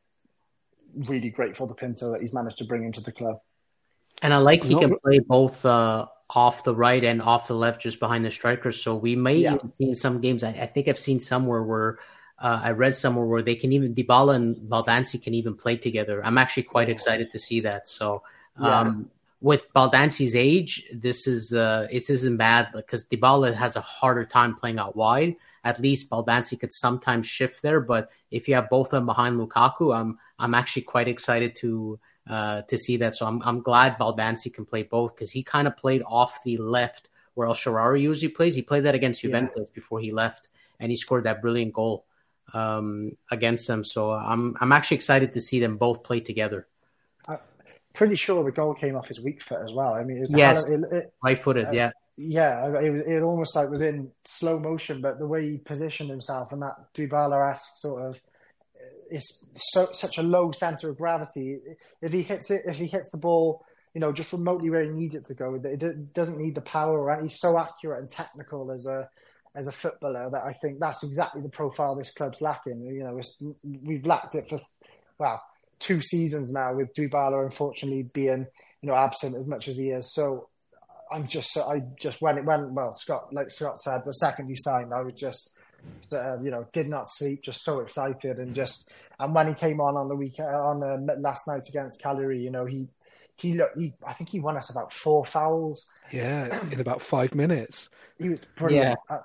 [0.94, 3.36] really grateful to Pinto that he's managed to bring into the club.
[4.20, 7.80] And I like he can play both uh, off the right and off the left,
[7.80, 8.82] just behind the strikers.
[8.82, 9.54] So we may yeah.
[9.54, 10.44] even see some games.
[10.44, 11.98] I, I, think I've seen somewhere where
[12.38, 16.24] uh, I read somewhere where they can even Dybala and Baldanzi can even play together.
[16.24, 17.88] I'm actually quite excited to see that.
[17.88, 18.22] So
[18.58, 19.10] um,
[19.40, 24.54] with Baldanzi's age, this is uh, this isn't bad because Dybala has a harder time
[24.54, 25.36] playing out wide.
[25.64, 29.38] At least Baldanzi could sometimes shift there, but if you have both of them behind
[29.38, 33.14] Lukaku, I'm I'm actually quite excited to uh, to see that.
[33.14, 36.56] So I'm I'm glad Baldanzi can play both because he kind of played off the
[36.56, 38.54] left where El Shaarawy usually plays.
[38.54, 39.74] He played that against Juventus yeah.
[39.74, 40.48] before he left,
[40.80, 42.04] and he scored that brilliant goal
[42.52, 43.84] um, against them.
[43.84, 46.66] So I'm I'm actually excited to see them both play together.
[47.26, 47.38] I'm
[47.94, 49.94] pretty sure the goal came off his weak foot as well.
[49.94, 50.64] I mean, it yes,
[51.22, 51.90] right footed, uh, yeah.
[52.20, 56.10] Yeah, it, was, it almost like was in slow motion, but the way he positioned
[56.10, 58.20] himself and that Dybala-esque sort of
[59.11, 61.59] it's so such a low center of gravity.
[62.03, 64.90] If he hits it, if he hits the ball, you know, just remotely where he
[64.90, 67.03] needs it to go, it doesn't need the power.
[67.03, 67.23] Right?
[67.23, 69.09] He's so accurate and technical as a
[69.55, 72.83] as a footballer that I think that's exactly the profile this club's lacking.
[72.83, 73.21] You know,
[73.62, 74.61] we've lacked it for
[75.18, 75.42] well
[75.79, 78.47] two seasons now with Dybala unfortunately being
[78.83, 80.12] you know absent as much as he is.
[80.14, 80.49] So
[81.11, 84.57] I'm just I just when it went well, Scot like Scot said, the second he
[84.57, 85.58] signed, I was just
[86.12, 89.80] uh, you know did not sleep, just so excited and just and when he came
[89.80, 92.88] on on the weekend on uh, last night against Cagliari, you know he
[93.36, 93.78] he looked.
[93.78, 95.86] He, I think he won us about four fouls.
[96.12, 97.88] Yeah, in about five minutes.
[98.18, 98.98] He was brilliant.
[99.10, 99.18] Yeah,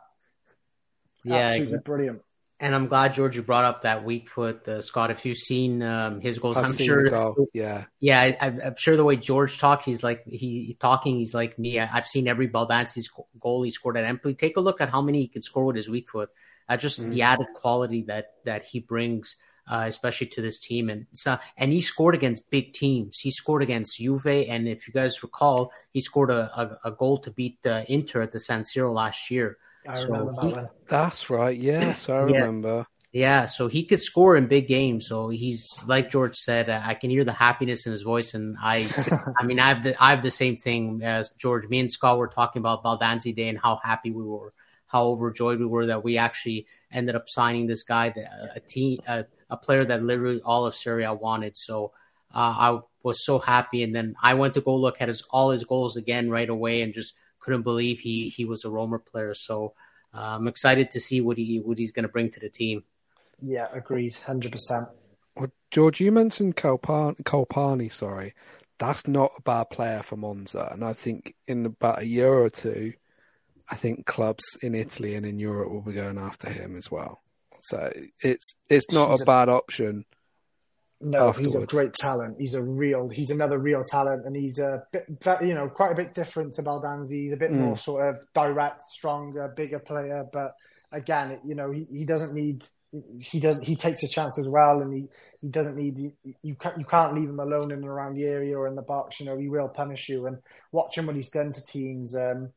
[1.23, 1.83] yeah absolutely exactly.
[1.83, 2.21] brilliant.
[2.59, 5.11] And I'm glad George you brought up that weak foot, uh, Scot.
[5.11, 7.35] If you've seen um, his goals, i am sure.
[7.53, 11.17] Yeah, yeah, I, am sure the way George talks, he's like he, he's talking.
[11.17, 11.79] He's like me.
[11.79, 14.35] I, have seen every Baldanzi's goal he scored at Empoli.
[14.35, 16.29] Take a look at how many he can score with his weak foot.
[16.69, 17.11] Uh, just mm.
[17.11, 19.35] the added quality that that he brings,
[19.67, 20.89] uh, especially to this team.
[20.89, 23.19] And so, and he scored against big teams.
[23.19, 27.19] He scored against Juve, and if you guys recall, he scored a, a, a goal
[27.19, 29.57] to beat uh, Inter at the San Siro last year.
[29.87, 31.57] I so remember he, that That's right.
[31.57, 32.87] Yes, I remember.
[33.13, 35.07] Yeah, so he could score in big games.
[35.07, 36.67] So he's like George said.
[36.67, 38.89] Uh, I can hear the happiness in his voice, and I,
[39.39, 41.67] I mean, I have the I have the same thing as George.
[41.67, 44.51] Me and Scott were talking about Baldanzi Day and how happy we were,
[44.93, 48.13] how overjoyed we were that we actually ended up signing this guy,
[48.55, 51.57] a team, a, a player that literally all of Serie A wanted.
[51.57, 51.91] So
[52.33, 55.49] uh, I was so happy, and then I went to go look at his all
[55.49, 59.33] his goals again right away, and just couldn't believe he he was a Roma player.
[59.33, 59.73] So
[60.13, 62.83] uh, I'm excited to see what he what he's going to bring to the team.
[63.41, 64.87] Yeah, agreed, hundred percent.
[65.35, 67.91] Well, George, you mentioned Colpani.
[67.91, 68.35] Sorry,
[68.77, 72.51] that's not a bad player for Monza, and I think in about a year or
[72.51, 72.93] two,
[73.69, 77.21] I think clubs in Italy and in Europe will be going after him as well.
[77.61, 80.05] So it's it's not he's a bad option.
[80.99, 81.53] No, afterwards.
[81.53, 82.37] he's a great talent.
[82.39, 83.09] He's a real.
[83.09, 85.05] He's another real talent, and he's a bit,
[85.41, 87.23] you know, quite a bit different to Baldanzi.
[87.23, 87.59] He's a bit mm.
[87.59, 90.25] more sort of direct, stronger, bigger player.
[90.31, 90.53] But
[90.91, 92.63] again, you know, he, he doesn't need.
[93.19, 93.63] He doesn't.
[93.63, 95.07] He takes a chance as well, and he,
[95.41, 96.13] he doesn't need you.
[96.41, 98.81] You can't, you can't leave him alone in and around the area or in the
[98.81, 99.19] box.
[99.19, 100.25] You know, he will punish you.
[100.27, 100.37] And
[100.71, 102.53] watching what he's done to teams, um,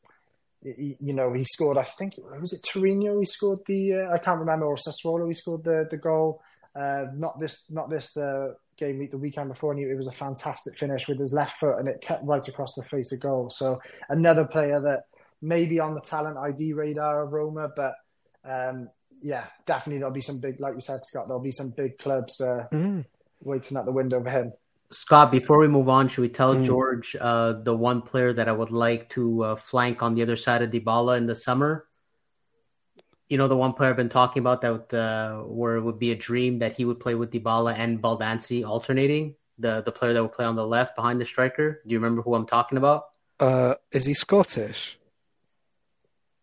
[0.62, 1.78] you know, he scored.
[1.78, 3.20] I think was it Torino.
[3.20, 3.94] He scored the.
[3.94, 5.28] Uh, I can't remember or Sassuolo.
[5.28, 6.42] He scored the the goal.
[6.74, 10.12] Uh, not this, not this uh, game week, the weekend before, and it was a
[10.12, 13.48] fantastic finish with his left foot, and it kept right across the face of goal.
[13.48, 15.04] So another player that
[15.40, 17.94] maybe on the talent ID radar of Roma, but
[18.44, 18.90] um,
[19.22, 21.28] yeah, definitely there'll be some big, like you said, Scot.
[21.28, 23.04] There'll be some big clubs uh, mm.
[23.40, 24.52] waiting at the window for him.
[24.90, 26.64] Scot, before we move on, should we tell mm.
[26.64, 30.36] George uh, the one player that I would like to uh, flank on the other
[30.36, 31.86] side of Dybala in the summer?
[33.28, 36.12] you know the one player I've been talking about that uh, where it would be
[36.12, 40.22] a dream that he would play with Dybala and Baldanzi alternating the the player that
[40.22, 41.82] would play on the left behind the striker.
[41.86, 43.04] Do you remember who I'm talking about?
[43.40, 44.98] Uh, is he Scottish?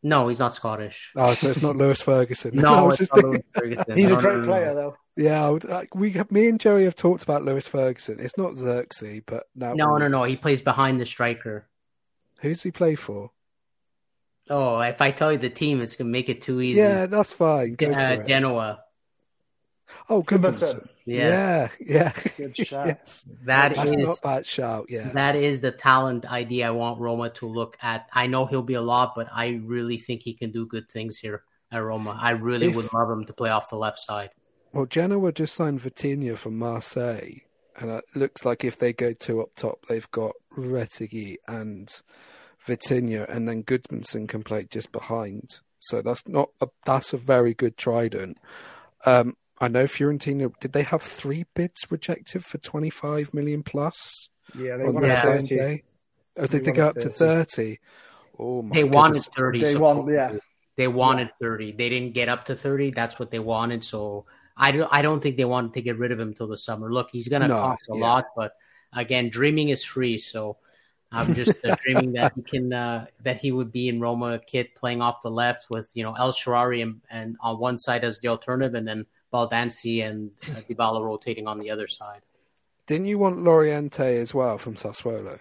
[0.06, 1.14] No, he's not Scottish.
[1.16, 2.56] Oh, so it's not Lewis Ferguson.
[2.56, 3.98] no, it's not Lewis Ferguson.
[3.98, 4.96] he's a great player though.
[5.16, 8.20] Yeah, would, we me and Jerry have talked about Lewis Ferguson.
[8.20, 10.24] It's not Zirkzee, but no, no, no, no.
[10.24, 11.68] He plays behind the striker.
[12.42, 13.32] Who's he play for?
[14.50, 16.80] Oh, if I tell you the team, it's gonna make it too easy.
[16.80, 17.76] Yeah, that's fine.
[17.76, 18.80] Go uh, Genoa.
[20.10, 20.88] Oh, Gudmundsson.
[21.06, 22.32] Yeah, yeah, yeah.
[22.38, 22.86] Good shout.
[22.88, 24.88] yes, that that's is, not bad shout.
[24.90, 28.08] Yeah, that is the talent idea I want Roma to look at.
[28.12, 31.18] I know he'll be a lot, but I really think he can do good things
[31.18, 32.18] here at Roma.
[32.20, 34.32] I really if, would love him to play off the left side.
[34.74, 37.42] Well, Genoa just signed Vitinha from Marseille,
[37.80, 41.90] and it looks like if they go two up top, they've got Retegui and
[42.66, 45.60] Vitinha, and then Gudmundsson can play just behind.
[45.78, 48.40] So that's not a, that's a very good trident.
[49.06, 54.30] Um, I know Fiorentina did they have three bids rejected for twenty five million plus?
[54.58, 55.84] Yeah, they wanted thirty.
[56.36, 57.08] Oh, did they, they go up 30.
[57.08, 57.80] to thirty?
[58.40, 58.74] Oh my!
[58.74, 58.96] They goodness.
[58.96, 59.62] wanted thirty.
[59.62, 60.38] They so want, yeah.
[60.76, 61.48] They wanted yeah.
[61.48, 61.72] 30.
[61.74, 62.92] They didn't get up to 30.
[62.92, 63.84] That's what they wanted.
[63.84, 66.58] So I don't, I don't think they wanted to get rid of him till the
[66.58, 66.92] summer.
[66.92, 68.02] Look, he's going to no, cost a yeah.
[68.02, 68.54] lot, but
[68.94, 70.18] again, dreaming is free.
[70.18, 70.58] So
[71.12, 74.76] I'm just uh, dreaming that he can, uh, that he would be in Roma kit
[74.76, 78.20] playing off the left with, you know, El Shaarawy and, and on one side as
[78.20, 82.22] the alternative and then Baldanzi and uh, Dybala rotating on the other side.
[82.86, 85.40] Didn't you want Laurienté as well from Sassuolo?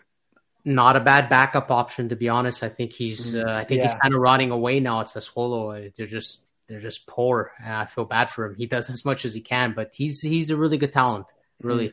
[0.64, 2.62] not a bad backup option to be honest.
[2.62, 3.90] I think he's mm, uh, I think yeah.
[3.90, 5.92] he's kind of rotting away now at Sassuolo.
[5.94, 6.42] They're just
[6.73, 7.53] they're just poor.
[7.65, 8.55] I feel bad for him.
[8.57, 11.27] He does as much as he can, but he's he's a really good talent.
[11.61, 11.93] Really.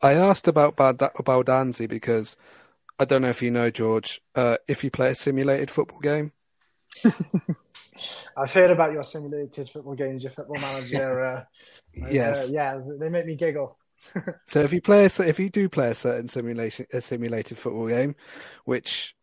[0.00, 2.36] I asked about Baldanzi because
[2.98, 4.22] I don't know if you know George.
[4.34, 6.32] Uh, if you play a simulated football game.
[8.36, 11.46] I've heard about your simulated football games, your football manager.
[11.98, 12.50] Uh, yes.
[12.50, 13.78] Uh, yeah, they make me giggle.
[14.46, 17.88] so if you play, a, if you do play a certain simulation, a simulated football
[17.88, 18.14] game,
[18.66, 19.15] which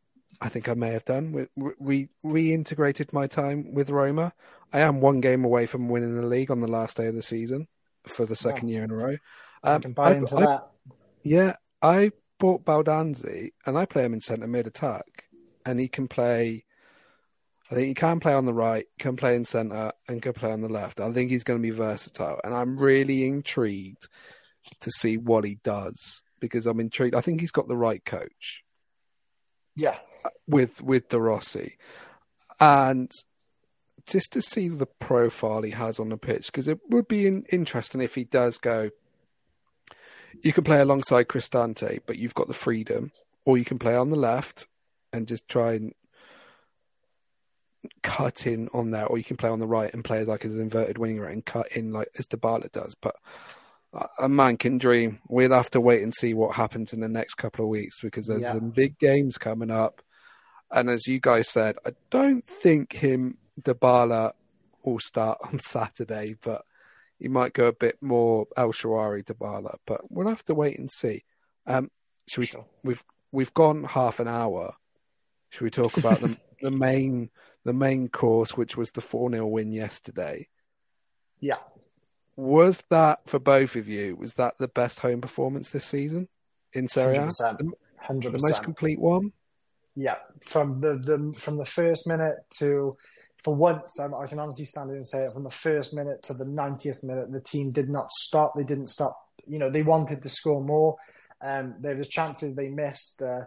[0.43, 1.47] I think I may have done,
[1.79, 4.34] we reintegrated my time with Roma.
[4.73, 7.21] I am one game away from winning the league on the last day of the
[7.21, 7.69] season
[8.06, 9.17] for the second year in a row.
[9.63, 10.67] Um, I can buy I, into I, that.
[11.23, 15.29] Yeah, I bought Baldanzi and I play him in centre mid attack,
[15.65, 16.65] and he can play.
[17.71, 20.51] I think he can play on the right, can play in centre, and can play
[20.51, 20.99] on the left.
[20.99, 24.10] I think he's going to be versatile, and I'm really intrigued
[24.82, 27.15] to see what he does because I'm intrigued.
[27.15, 28.62] I think he's got the right coach.
[29.75, 29.97] Yeah,
[30.47, 31.77] with with De Rossi,
[32.59, 33.12] and
[34.05, 37.45] just to see the profile he has on the pitch because it would be in,
[37.51, 38.89] interesting if he does go.
[40.43, 43.12] You can play alongside Cristante, but you've got the freedom,
[43.45, 44.67] or you can play on the left
[45.13, 45.93] and just try and
[48.01, 50.53] cut in on there, or you can play on the right and play like as
[50.53, 52.95] an inverted winger and cut in like as Dybala does.
[52.95, 53.15] But
[54.19, 55.19] a man can dream.
[55.27, 58.27] We'll have to wait and see what happens in the next couple of weeks because
[58.27, 58.53] there's yeah.
[58.53, 60.01] some big games coming up.
[60.71, 64.34] And as you guys said, I don't think him Dybala
[64.84, 66.63] will start on Saturday, but
[67.19, 69.77] he might go a bit more El Shaarawy Dybala.
[69.86, 71.23] But we'll have to wait and see.
[71.67, 71.91] Um,
[72.27, 72.45] should we?
[72.47, 72.65] Sure.
[72.84, 74.75] We've we've gone half an hour.
[75.49, 77.29] Should we talk about the the main
[77.63, 80.47] the main course, which was the four 0 win yesterday?
[81.39, 81.58] Yeah.
[82.36, 84.15] Was that for both of you?
[84.15, 86.28] Was that the best home performance this season
[86.74, 87.30] in Serie A?
[88.00, 89.32] Hundred The most complete one.
[89.96, 92.98] Yeah, from the, the from the first minute to
[93.43, 95.34] for once, I, I can honestly stand here and say it.
[95.34, 98.54] From the first minute to the ninetieth minute, the team did not stop.
[98.56, 99.17] They didn't stop.
[99.46, 100.98] You know, they wanted to score more.
[101.41, 103.22] Um, there was chances they missed.
[103.22, 103.41] Uh,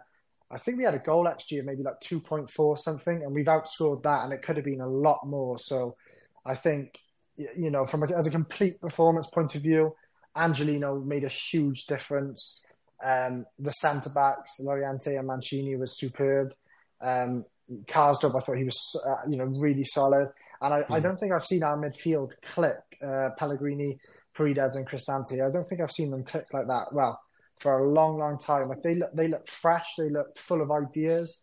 [0.49, 3.33] I think we had a goal XG of maybe like two point four something, and
[3.33, 5.57] we've outscored that, and it could have been a lot more.
[5.59, 5.97] So,
[6.45, 6.97] I think
[7.37, 9.95] you know, from a, as a complete performance point of view,
[10.35, 12.63] Angelino made a huge difference.
[13.03, 16.53] Um, the centre backs, Llorente and Mancini, was superb.
[17.01, 17.45] Um,
[17.85, 20.29] Karsdorp, I thought he was, uh, you know, really solid.
[20.61, 20.91] And I, mm.
[20.91, 21.03] I, hmm.
[21.03, 22.77] don't think I've seen our midfield click.
[23.05, 23.99] Uh, Pellegrini,
[24.33, 25.45] Paredes, and Cristante.
[25.45, 26.87] I don't think I've seen them click like that.
[26.91, 27.19] Well,
[27.59, 28.69] for a long, long time.
[28.69, 29.87] Like they look, they looked fresh.
[29.97, 31.39] They looked full of ideas.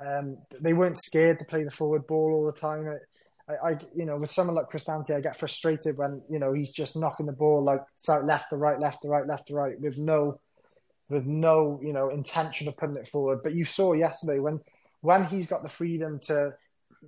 [0.00, 2.98] Um, they weren't scared to play the forward ball all the time.
[3.62, 6.70] I, I, you know, with someone like Cristante, I get frustrated when you know he's
[6.70, 7.80] just knocking the ball like
[8.24, 10.40] left to right, left to right, left to right, with no,
[11.08, 13.40] with no, you know, intention of putting it forward.
[13.42, 14.60] But you saw yesterday when
[15.00, 16.52] when he's got the freedom to,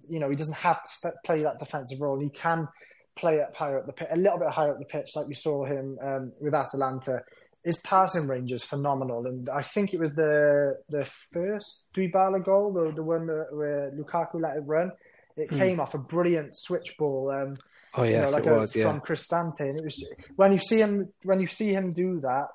[0.09, 2.21] you know, he doesn't have to play that defensive role.
[2.21, 2.69] He can
[3.17, 5.35] play up higher up the pitch, a little bit higher up the pitch, like we
[5.35, 7.23] saw him um, with Atalanta.
[7.65, 12.73] His passing range is phenomenal, and I think it was the the first Dybala goal,
[12.73, 14.93] the the one where Lukaku let it run
[15.37, 15.59] it hmm.
[15.59, 17.31] came off a brilliant switch ball.
[17.31, 17.57] Um,
[17.95, 18.77] oh yes, you know, like it a, was.
[18.77, 18.91] Yeah.
[18.91, 20.05] From Cristante, and it was
[20.37, 22.47] when you see him when you see him do that,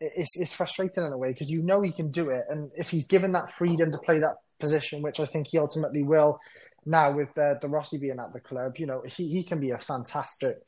[0.00, 2.90] it's it's frustrating in a way because you know he can do it, and if
[2.90, 6.38] he's given that freedom to play that position, which I think he ultimately will,
[6.86, 9.70] now with uh, De Rossi being at the club, you know he he can be
[9.70, 10.58] a fantastic.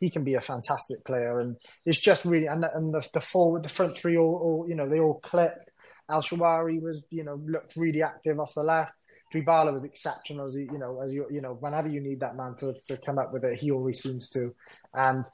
[0.00, 3.64] He can be a fantastic player, and it's just really and and the, the forward,
[3.64, 5.70] the front three all, all you know they all clicked.
[6.08, 8.92] El Shaarawy was you know looked really active off the left.
[9.32, 12.36] Dybala was exceptional as he, you know, as you, you know, whenever you need that
[12.36, 14.54] man to, to come up with it, he always seems to.
[14.94, 15.24] And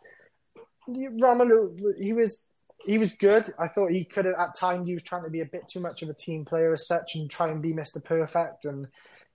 [0.89, 2.49] Romelu, he was
[2.87, 3.53] he was good.
[3.59, 5.81] I thought he could have at times he was trying to be a bit too
[5.81, 8.87] much of a team player as such and try and be Mister Perfect and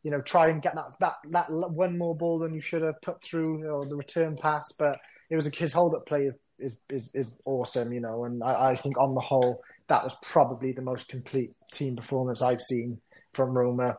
[0.03, 3.01] you know try and get that that that one more ball than you should have
[3.01, 4.71] put through or the return pass.
[4.77, 8.25] But it was his hold up play is is is, is awesome, you know.
[8.25, 12.41] And I, I think on the whole that was probably the most complete team performance
[12.41, 13.01] I've seen
[13.33, 13.97] from Roma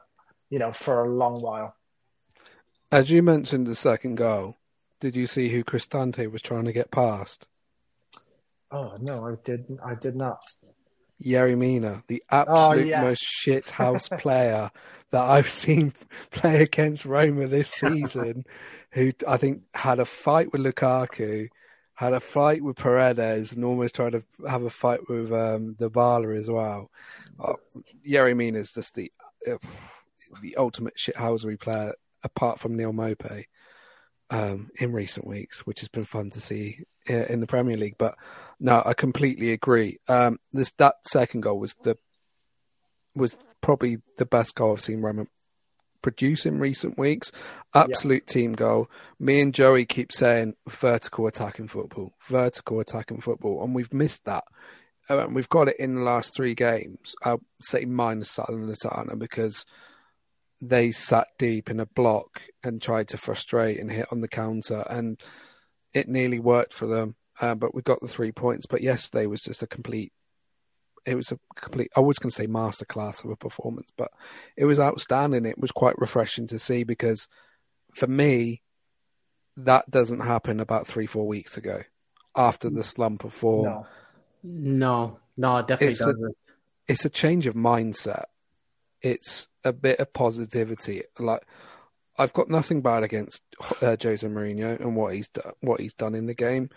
[0.51, 1.75] you know, for a long while.
[2.93, 4.57] As you mentioned the second goal,
[5.01, 7.47] did you see who Cristante was trying to get past?
[8.71, 9.79] Oh no, I did.
[9.85, 10.41] I did not.
[11.23, 13.03] Yerry Mina, the absolute oh, yeah.
[13.03, 14.71] most shithouse player
[15.11, 15.93] that I've seen
[16.31, 18.45] play against Roma this season,
[18.93, 21.49] who I think had a fight with Lukaku,
[21.95, 26.37] had a fight with Paredes, and almost tried to have a fight with um, Dybala
[26.37, 26.91] as well.
[27.39, 27.55] Uh,
[28.07, 29.13] Yerry Mina is just the
[29.51, 29.57] uh,
[30.43, 33.45] the ultimate shithousery player, apart from Neil Maupay,
[34.31, 37.97] um, in recent weeks, which has been fun to see uh, in the Premier League.
[37.99, 38.17] But
[38.59, 39.99] no, I completely agree.
[40.09, 41.97] Um, this that second goal was the
[43.15, 45.27] was probably the best goal I've seen Roma
[46.03, 47.31] produce in recent weeks.
[47.75, 48.33] Absolute yeah.
[48.33, 48.91] team goal.
[49.19, 54.45] Me and Joey keep saying vertical attacking football, vertical attacking football, and we've missed that.
[55.09, 57.15] Uh, we've got it in the last three games.
[57.25, 59.65] I'll say minus Salernitana because
[60.61, 64.85] they sat deep in a block and tried to frustrate and hit on the counter,
[64.91, 65.21] and
[65.95, 67.17] it nearly worked for them.
[67.41, 68.67] Uh, but we got the three points.
[68.67, 70.13] But yesterday was just a complete.
[71.07, 71.91] It was a complete.
[71.97, 74.11] I was going to say masterclass of a performance, but
[74.57, 75.47] it was outstanding.
[75.47, 77.27] It was quite refreshing to see because,
[77.95, 78.61] for me,
[79.57, 81.83] that doesn't happen about three four weeks ago,
[82.37, 83.65] after the slump of form.
[83.65, 83.87] No,
[84.43, 86.23] no, no it definitely it's doesn't.
[86.23, 86.53] A,
[86.87, 88.25] it's a change of mindset.
[89.03, 91.03] It's a bit of positivity.
[91.19, 91.43] Like
[92.19, 93.43] I've got nothing bad against
[93.81, 96.71] uh, Jose Mourinho and what he's done, what he's done in the game,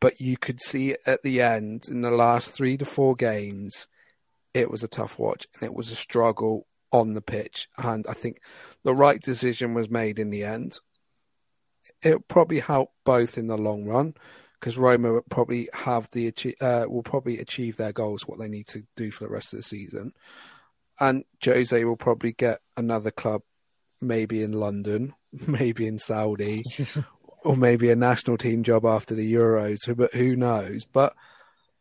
[0.00, 3.88] but you could see at the end in the last three to four games,
[4.54, 7.68] it was a tough watch and it was a struggle on the pitch.
[7.76, 8.40] And I think
[8.84, 10.78] the right decision was made in the end.
[12.02, 14.14] It probably helped both in the long run
[14.58, 18.66] because Roma will probably have the uh, will probably achieve their goals, what they need
[18.68, 20.12] to do for the rest of the season.
[21.00, 23.42] And Jose will probably get another club
[24.00, 25.14] maybe in London,
[25.46, 26.64] maybe in Saudi,
[27.44, 29.94] or maybe a national team job after the Euros.
[29.96, 30.84] But who knows?
[30.84, 31.14] But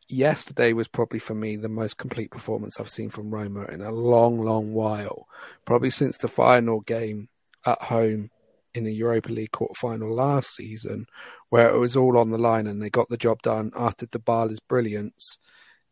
[0.07, 3.91] yesterday was probably for me the most complete performance I've seen from Roma in a
[3.91, 5.27] long, long while.
[5.65, 7.29] Probably since the final game
[7.65, 8.31] at home
[8.73, 11.07] in the Europa League quarter final last season,
[11.49, 14.59] where it was all on the line and they got the job done after Dybala's
[14.59, 15.39] brilliance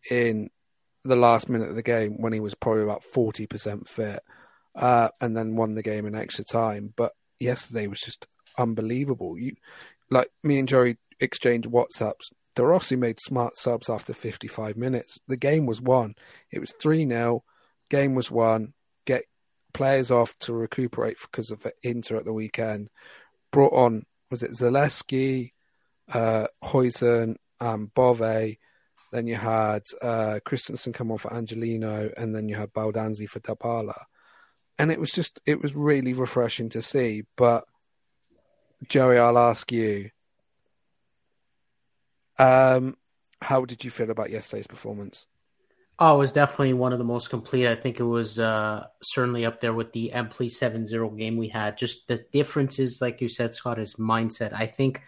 [0.10, 0.50] in
[1.06, 4.20] the last minute of the game when he was probably about 40% fit
[4.76, 6.94] uh, and then won the game in extra time.
[6.96, 8.28] But yesterday was just
[8.58, 9.38] unbelievable.
[9.38, 9.54] You
[10.10, 12.32] like me and Joey exchanged WhatsApps.
[12.56, 15.18] De Rossi made smart subs after 55 minutes.
[15.28, 16.16] The game was won.
[16.52, 17.44] It was 3 0.
[17.90, 18.74] Game was won.
[19.06, 19.26] Get
[19.74, 22.90] players off to recuperate because of Inter at the weekend.
[23.52, 25.52] Brought on, was it Zalewski,
[26.12, 28.56] uh, Huijsen, um, Bove.
[29.16, 33.40] Then you had uh, Kristensen come on for Angelino, and then you had Baldanzi for
[33.40, 33.96] Dybala
[34.78, 37.24] and it was just it was really refreshing to see.
[37.36, 37.66] But
[38.88, 40.10] Joey, I'll ask you,
[42.38, 42.98] um,
[43.42, 45.26] how did you feel about yesterday's performance?
[45.98, 47.68] Oh, it was definitely one of the most complete.
[47.68, 51.78] I think it was uh, certainly up there with the Empoli 7-0 game we had.
[51.78, 54.52] Just the differences, like you said, Scott, is mindset.
[54.52, 55.02] I think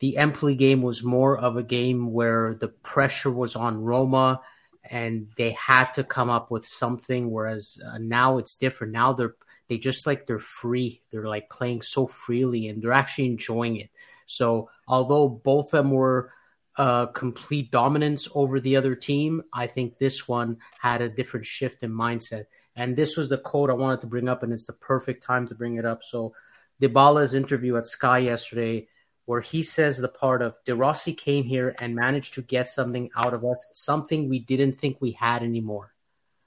[0.00, 4.40] the Empoli game was more of a game where the pressure was on Roma
[4.82, 7.30] and they had to come up with something.
[7.30, 8.92] Whereas uh, now it's different.
[8.92, 9.36] Now they're
[9.68, 11.00] they just like they're free.
[11.10, 13.90] They're like playing so freely and they're actually enjoying it.
[14.26, 16.32] So although both of them were
[16.76, 21.84] uh, complete dominance over the other team, I think this one had a different shift
[21.84, 22.46] in mindset.
[22.74, 25.46] And this was the quote I wanted to bring up, and it's the perfect time
[25.48, 26.02] to bring it up.
[26.02, 26.32] So
[26.80, 28.88] Dybala's interview at Sky yesterday
[29.24, 33.10] where he says the part of De Rossi came here and managed to get something
[33.16, 35.94] out of us, something we didn't think we had anymore.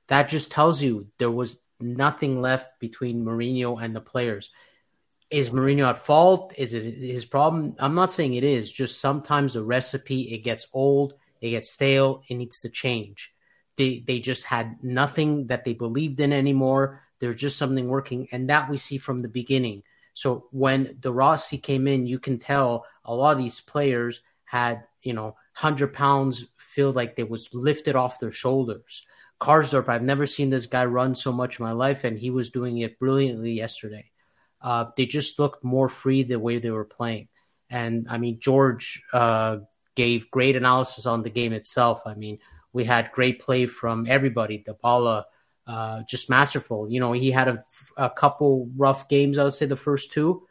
[0.08, 4.50] That just tells you there was nothing left between Mourinho and the players.
[5.30, 6.54] Is Mourinho at fault?
[6.58, 7.76] Is it his problem?
[7.80, 8.72] I'm not saying it is.
[8.72, 13.34] Just sometimes the recipe it gets old, it gets stale, it needs to change.
[13.76, 17.02] They they just had nothing that they believed in anymore.
[17.20, 19.84] There's just something working, and that we see from the beginning.
[20.14, 24.84] So when De Rossi came in, you can tell a lot of these players had,
[25.02, 29.06] you know, 100 pounds feel like they was lifted off their shoulders.
[29.42, 32.50] Karsdorp, I've never seen this guy run so much in my life, and he was
[32.50, 34.10] doing it brilliantly yesterday.
[34.62, 37.28] Uh, they just looked more free the way they were playing.
[37.70, 39.58] And I mean, George uh,
[39.96, 42.04] gave great analysis on the game itself.
[42.06, 42.40] I mean,
[42.72, 44.64] we had great play from everybody.
[44.66, 45.26] Dybala,
[45.66, 46.90] uh, just masterful.
[46.90, 49.38] You know, he had a, a, couple rough games.
[49.38, 50.46] I would say the first two.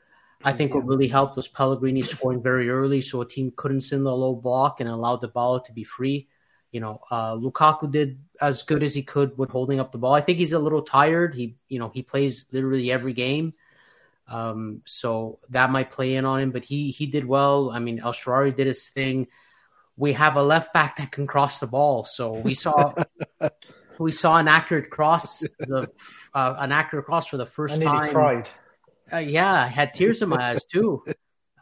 [0.45, 4.05] I think what really helped was Pellegrini scoring very early, so a team couldn't send
[4.05, 6.29] the low block and allowed the ball to be free.
[6.73, 10.15] You know, uh, Lukaku did as good as he could with holding up the ball.
[10.15, 11.35] I think he's a little tired.
[11.35, 13.55] He, you know, he plays literally every game,
[14.27, 16.51] um, so that might play in on him.
[16.51, 17.71] But he he did well.
[17.71, 19.29] I mean, El Shaarawy did his thing.
[19.97, 22.05] we have a left back that can cross the ball.
[22.05, 22.95] So we saw
[23.99, 25.89] we saw an accurate cross, the
[26.35, 28.11] uh, an accurate cross for the first I time.
[28.11, 28.51] cried.
[29.13, 31.05] Uh, yeah, I had tears in my eyes too.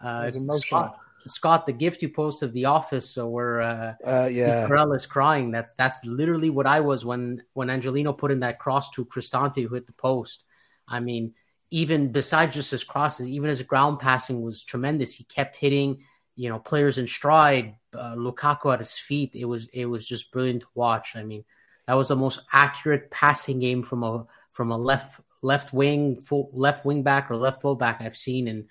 [0.02, 0.62] Uh, was emotional.
[0.62, 4.66] Scott, Scott, the gift you post of The Office, so where uh, Uh, yeah.
[4.66, 5.50] Carell is crying.
[5.50, 9.62] That's that's literally what I was when when Angelino put in that cross to Cristante
[9.62, 10.44] who hit the post.
[10.88, 11.34] I mean,
[11.70, 15.14] even besides just his crosses, even his ground passing was tremendous.
[15.14, 16.04] He kept hitting,
[16.34, 17.76] you know, players in stride.
[17.92, 19.32] Uh, Lukaku at his feet.
[19.34, 21.14] It was it was just brilliant to watch.
[21.14, 21.44] I mean,
[21.90, 26.48] that was the most accurate passing game from a from a left left wing full
[26.52, 28.68] left wing back or left full back I've seen in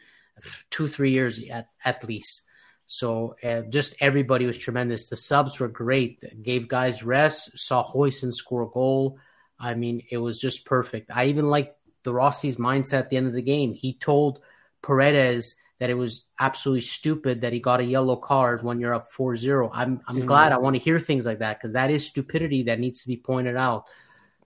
[0.70, 2.44] two three years at at least.
[2.88, 5.10] So uh, just everybody was tremendous.
[5.10, 6.24] The subs were great.
[6.42, 7.60] Gave guys rest.
[7.60, 9.20] Saw Huijsen score a goal.
[9.60, 11.12] I mean, it was just perfect.
[11.14, 13.74] I even liked De Rossi's mindset at the end of the game.
[13.74, 14.40] He told
[14.82, 19.08] Paredes that it was absolutely stupid that he got a yellow card when you're up
[19.08, 19.70] 4-0.
[19.74, 20.28] I'm I'm Mhm.
[20.28, 23.08] glad I want to hear things like that because that is stupidity that needs to
[23.08, 23.86] be pointed out.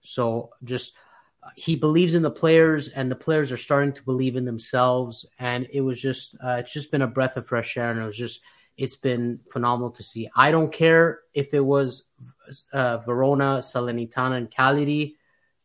[0.02, 0.92] So just
[1.56, 5.66] he believes in the players and the players are starting to believe in themselves and
[5.72, 8.16] it was just uh, it's just been a breath of fresh air and it was
[8.16, 8.40] just
[8.76, 12.04] it's been phenomenal to see i don't care if it was
[12.72, 15.16] uh, verona salernitana and cagliari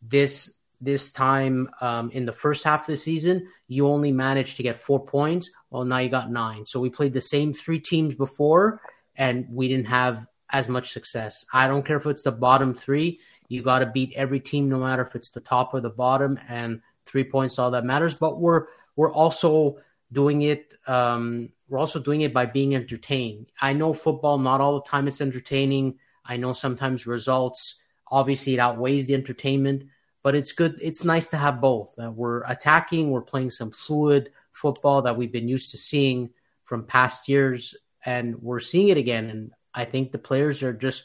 [0.02, 4.64] this this time um, in the first half of the season you only managed to
[4.64, 8.16] get four points well now you got nine so we played the same three teams
[8.16, 8.82] before
[9.16, 13.20] and we didn't have as much success i don't care if it's the bottom three
[13.50, 16.40] you got to beat every team, no matter if it's the top or the bottom,
[16.48, 18.14] and three points all that matters.
[18.14, 19.80] But we're we're also
[20.12, 20.76] doing it.
[20.88, 23.48] Um, we're also doing it by being entertained.
[23.60, 26.00] I know football not all the time it's entertaining.
[26.24, 27.76] I know sometimes results
[28.12, 29.84] obviously it outweighs the entertainment,
[30.24, 30.80] but it's good.
[30.82, 31.90] It's nice to have both.
[31.98, 33.12] Uh, we're attacking.
[33.12, 36.30] We're playing some fluid football that we've been used to seeing
[36.64, 39.30] from past years, and we're seeing it again.
[39.30, 41.04] And I think the players are just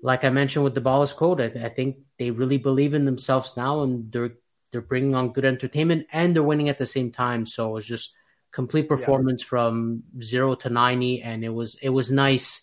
[0.00, 3.04] like I mentioned with the Ballas code, I, th- I, think they really believe in
[3.04, 4.34] themselves now, and they're
[4.70, 7.46] they're bringing on good entertainment and they're winning at the same time.
[7.46, 8.14] So it's just
[8.52, 9.48] complete performance yeah.
[9.48, 12.62] from zero to ninety, and it was it was nice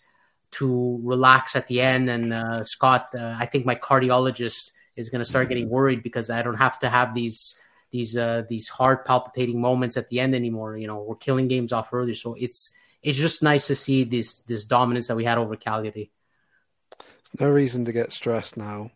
[0.52, 2.08] to relax at the end.
[2.08, 6.30] And uh, Scott, uh, I think my cardiologist is going to start getting worried because
[6.30, 7.54] I don't have to have these
[7.90, 10.76] these uh, these heart palpitating moments at the end anymore.
[10.76, 12.70] You know, we're killing games off early, so it's
[13.02, 16.10] it's just nice to see this this dominance that we had over Cagliari
[17.40, 18.90] no reason to get stressed now,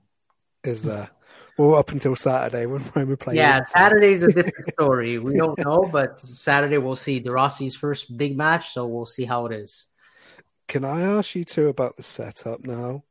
[0.64, 1.10] is there?
[1.58, 3.36] Well, up until Saturday when Roma play.
[3.36, 5.18] Yeah, Saturday's a different story.
[5.18, 9.24] We don't know, but Saturday we'll see De Rossi's first big match, so we'll see
[9.24, 9.86] how it is.
[10.68, 13.04] Can I ask you too about the setup now?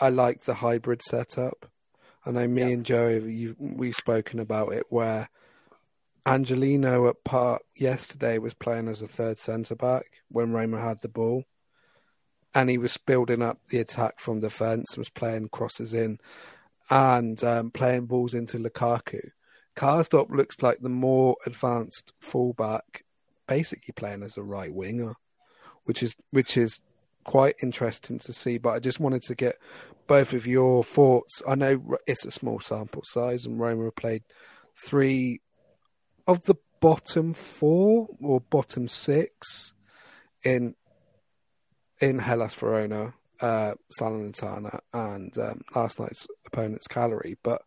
[0.00, 1.70] I like the hybrid setup.
[2.24, 2.68] I know me yeah.
[2.68, 5.28] and Joe, you we've spoken about it where
[6.26, 11.08] Angelino at part yesterday was playing as a third centre back when Roma had the
[11.08, 11.44] ball
[12.54, 16.18] and he was building up the attack from defence, was playing crosses in
[16.90, 19.30] and um, playing balls into Lukaku.
[19.76, 23.04] Karsdorp looks like the more advanced fullback,
[23.46, 25.14] basically playing as a right winger,
[25.84, 26.80] which is which is
[27.24, 28.58] quite interesting to see.
[28.58, 29.56] But I just wanted to get
[30.10, 31.40] both of your thoughts.
[31.46, 34.24] I know it's a small sample size, and Roma played
[34.84, 35.40] three
[36.26, 39.72] of the bottom four or bottom six
[40.42, 40.74] in
[42.00, 47.36] in Hellas Verona, uh, Salernitana, and um, last night's opponent's Cagliari.
[47.44, 47.62] But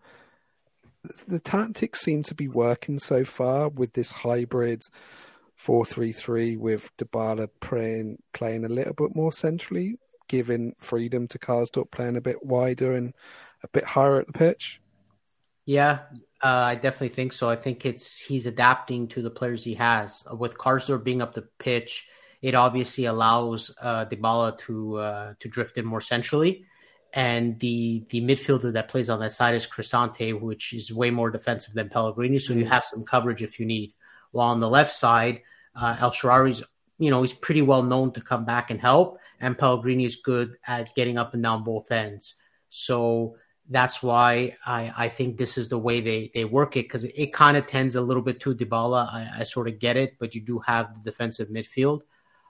[1.26, 4.82] the tactics seem to be working so far with this hybrid
[5.66, 9.96] 4-3-3 with Dybala playing playing a little bit more centrally,
[10.28, 13.14] giving freedom to Karsdorp playing a bit wider and
[13.64, 14.80] a bit higher at the pitch.
[15.66, 16.00] Yeah,
[16.44, 17.50] uh, I definitely think so.
[17.50, 20.24] I think it's he's adapting to the players he has.
[20.32, 22.08] With Karsdorp being up the pitch,
[22.42, 26.66] it obviously allows uh, Dybala to uh, to drift in more centrally,
[27.14, 31.32] and the the midfielder that plays on that side is Cristante, which is way more
[31.32, 32.40] defensive than Pellegrini.
[32.40, 33.94] So you have some coverage if you need.
[34.32, 35.44] While on the left side,
[35.76, 36.64] uh, El Shaarawy's
[37.00, 40.56] you know he's pretty well known to come back and help, and Pellegrini is good
[40.66, 42.36] at getting up and down both ends.
[42.70, 43.36] So
[43.70, 47.14] that's why I, I think this is the way they, they work it because it,
[47.16, 49.06] it kind of tends a little bit to Dybala.
[49.14, 52.02] I, I sort of get it, but you do have the defensive midfield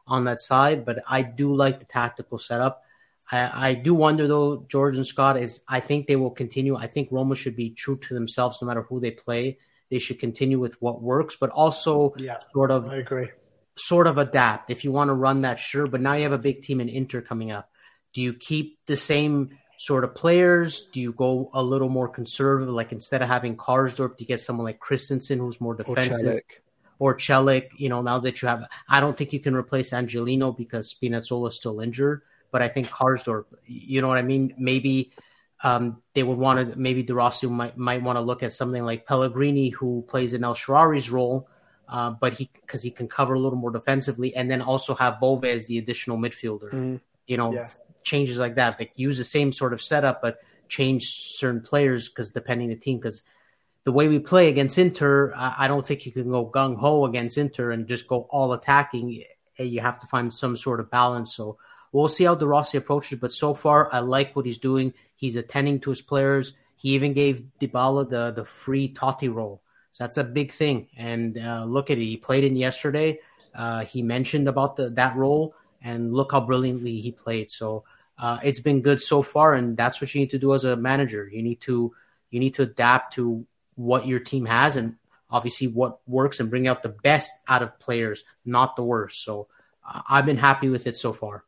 [0.06, 0.86] on that side.
[0.86, 2.84] But I do like the tactical setup.
[3.32, 6.76] I, I do wonder though, George and Scott is I think they will continue.
[6.76, 9.58] I think Roma should be true to themselves no matter who they play.
[9.90, 13.30] They should continue with what works, but also yeah, sort of I agree.
[13.76, 14.70] Sort of adapt.
[14.70, 15.88] If you want to run that, sure.
[15.88, 17.70] But now you have a big team in Inter coming up.
[18.14, 20.90] Do you keep the same sort of players?
[20.94, 22.74] Do you go a little more conservative?
[22.74, 26.42] Like instead of having Karsdorp, do you get someone like Kristensen who's more defensive?
[27.00, 27.70] Or Celik.
[27.78, 31.50] You know, now that you have, I don't think you can replace Angelino because Spinazzola
[31.50, 32.22] is still injured.
[32.52, 34.54] But I think Karsdorp, you know what I mean?
[34.60, 35.12] Maybe
[35.64, 36.78] um, they would want to.
[36.78, 40.44] Maybe De Rossi might might want to look at something like Pellegrini, who plays in
[40.44, 41.50] El Shaarawy's role,
[41.90, 45.20] uh, but he because he can cover a little more defensively, and then also have
[45.20, 46.72] Bove as the additional midfielder.
[46.72, 47.02] Mm.
[47.28, 47.70] You know, Yeah.
[48.04, 48.80] changes like that.
[48.80, 52.98] Like use the same sort of setup, but change certain players because depending the team.
[52.98, 53.24] Because
[53.84, 57.06] the way we play against Inter, I, I don't think you can go gung ho
[57.06, 59.24] against Inter and just go all attacking.
[59.58, 61.36] Eh, You have to find some sort of balance.
[61.36, 61.58] So
[61.92, 63.20] we'll see how De Rossi approaches.
[63.20, 64.94] But so far, I like what he's doing.
[65.16, 66.54] He's attending to his players.
[66.76, 69.62] He even gave Dybala the the free Totti role.
[69.94, 70.88] So that's a big thing.
[70.98, 72.04] And uh, look at it.
[72.04, 73.20] He played in yesterday.
[73.56, 77.52] Uh, he mentioned about the, that role, and look how brilliantly he played.
[77.52, 77.84] So
[78.18, 80.76] uh, it's been good so far, and that's what you need to do as a
[80.76, 81.30] manager.
[81.32, 81.94] You need to
[82.32, 84.96] you need to adapt to what your team has, and
[85.30, 89.24] obviously what works, and bring out the best out of players, not the worst.
[89.24, 89.48] So
[89.88, 91.44] uh, I've been happy with it so far.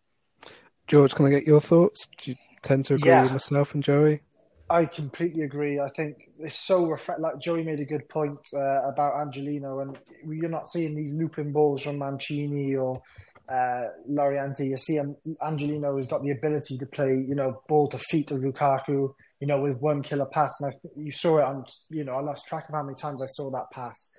[0.88, 2.08] George, can I get your thoughts?
[2.20, 3.24] Do you tend to agree Yeah.
[3.24, 4.22] with myself and Joey?
[4.70, 5.80] I completely agree.
[5.80, 9.98] I think it's so refre- like Joey made a good point uh, about Angelino, and
[10.28, 13.02] you're not seeing these looping balls from Mancini or
[13.48, 14.66] uh, Llorente.
[14.66, 18.28] You see, him, Angelino has got the ability to play, you know, ball to feet
[18.30, 20.56] to Lukaku, you know, with one killer pass.
[20.62, 23.22] And I, you saw it on, you know, I lost track of how many times
[23.22, 24.14] I saw that pass,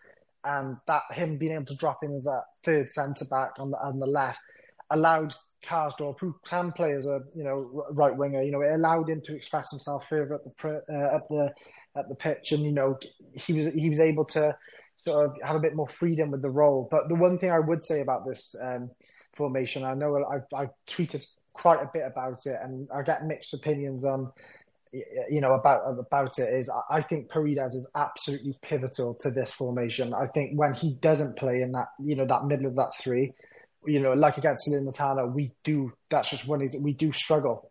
[0.44, 3.78] and that him being able to drop in as that third centre back on the
[3.78, 4.38] on the left
[4.90, 5.34] allowed
[5.66, 9.20] Karsdorp, who can play as a you know right winger, you know, it allowed him
[9.22, 11.54] to express himself further at the uh, at the
[11.96, 12.98] at the pitch, and you know
[13.34, 14.56] he was he was able to
[15.04, 16.88] sort of have a bit more freedom with the role.
[16.90, 18.90] But the one thing I would say about this um,
[19.36, 23.54] formation, I know I've, I've tweeted quite a bit about it, and I get mixed
[23.54, 24.32] opinions on
[25.30, 26.52] you know about about it.
[26.54, 30.14] Is I- think Paredes is absolutely pivotal to this formation.
[30.14, 33.32] I think when he doesn't play in that you know that middle of that three
[33.86, 35.92] you know, like against Salernitana, we do.
[36.10, 37.70] That's just one is we do struggle.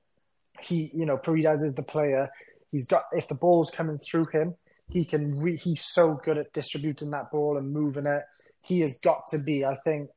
[0.59, 2.29] He, you know, Paredes is the player.
[2.71, 4.55] He's got if the ball's coming through him,
[4.89, 5.39] he can.
[5.39, 8.23] Re, he's so good at distributing that ball and moving it.
[8.61, 9.65] He has got to be.
[9.65, 10.09] I think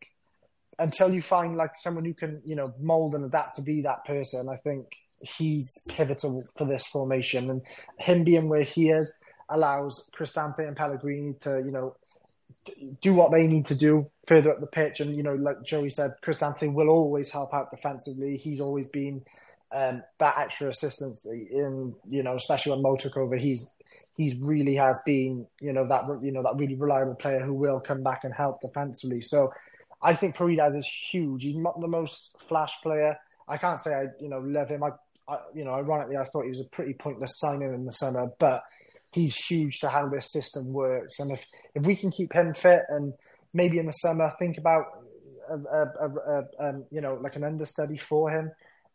[0.78, 4.04] until you find like someone who can, you know, mold and adapt to be that
[4.04, 4.48] person.
[4.48, 4.86] I think
[5.20, 7.62] he's pivotal for this formation, and
[7.98, 9.12] him being where he is
[9.50, 11.96] allows Cristante and Pellegrini to, you know,
[13.00, 15.00] do what they need to do further up the pitch.
[15.00, 18.36] And, you know, like Joey said, Cristante will always help out defensively.
[18.36, 19.22] He's always been
[19.72, 23.74] um, that extra assistance in, you know, especially when Mo took over, he's,
[24.16, 27.80] he's really has been, you know, that, you know, that really reliable player who will
[27.80, 29.20] come back and help defensively.
[29.22, 29.52] So
[30.02, 31.42] I think Paredes is huge.
[31.42, 33.16] He's not the most flash player.
[33.46, 34.82] I can't say I, you know, love him.
[34.84, 34.90] I,
[35.28, 38.30] I you know, ironically, I thought he was a pretty pointless signing in the summer,
[38.38, 38.62] but
[39.12, 41.18] he's huge to how this system works.
[41.18, 41.44] And if,
[41.74, 43.12] if we can keep him fit and
[43.54, 44.84] maybe in the summer think about
[45.50, 48.50] a, a, a, um, you know like an understudy for him,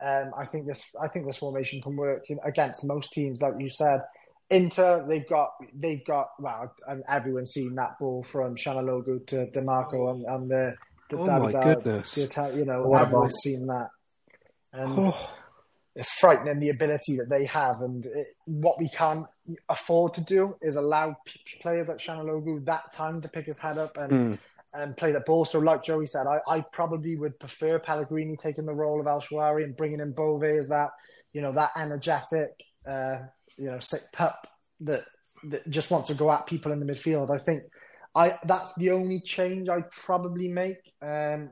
[0.06, 3.70] um, I think this I think this formation can work against most teams, like you
[3.70, 4.02] said.
[4.50, 10.12] Inter, they've got they've got well, and everyone's seen that ball from Calhanoglu to Dimarco
[10.12, 10.76] and, and the,
[11.10, 12.16] the Oh my goodness.
[12.16, 13.88] the you know What everyone's seen that.
[14.74, 15.34] And Oh,
[15.96, 19.26] it's frightening the ability that they have, and it, what we can't
[19.70, 23.78] afford to do is allow p- players like Calhanoglu that time to pick his head
[23.78, 24.40] up and Mm.
[24.74, 25.46] and play the ball.
[25.46, 29.22] So, like Joey said, I, I probably would prefer Pellegrini taking the role of El
[29.22, 30.90] Shaarawy and bringing in Bove as that
[31.32, 32.50] you know that energetic,
[32.88, 33.20] uh,
[33.58, 34.48] you know, sick pup
[34.82, 35.02] that
[35.50, 37.30] that just wants to go at people in the midfield.
[37.30, 37.64] I think
[38.16, 40.78] I that's the only change I'd probably make.
[41.02, 41.52] Um,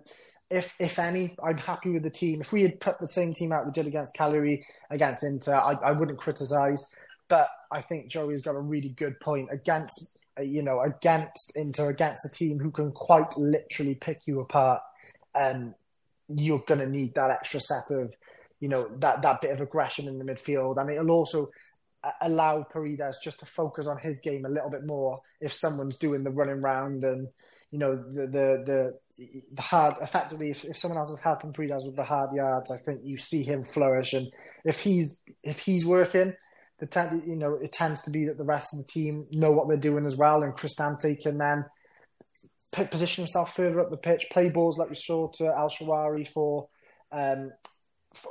[0.52, 2.42] if if any, I'm happy with the team.
[2.42, 5.74] If we had put the same team out we did against Cagliari, against Inter, I,
[5.74, 6.84] I wouldn't criticise.
[7.30, 11.90] But I think Joey's got a really good point against uh, you know against Inter,
[11.90, 14.82] against a team who can quite literally pick you apart.
[15.34, 15.74] Um,
[16.28, 18.14] you're going to need that extra set of
[18.60, 21.48] you know that that bit of aggression in the midfield, and it'll also
[22.04, 25.98] uh, allow Paredes just to focus on his game a little bit more if someone's
[25.98, 27.30] doing the running round and
[27.72, 29.00] you know the the the,
[29.52, 32.78] the hard effectively if, if someone else is helping Paredes with the hard yards I
[32.78, 34.14] think you see him flourish.
[34.14, 34.28] And
[34.66, 36.34] if he's if he's working
[36.80, 39.52] the ten, you know it tends to be that the rest of the team know
[39.52, 40.44] what they're doing as well.
[40.44, 41.66] And Cristante can then
[42.72, 46.70] position himself further up the pitch play balls like we saw to El Shaarawy for
[47.12, 47.52] um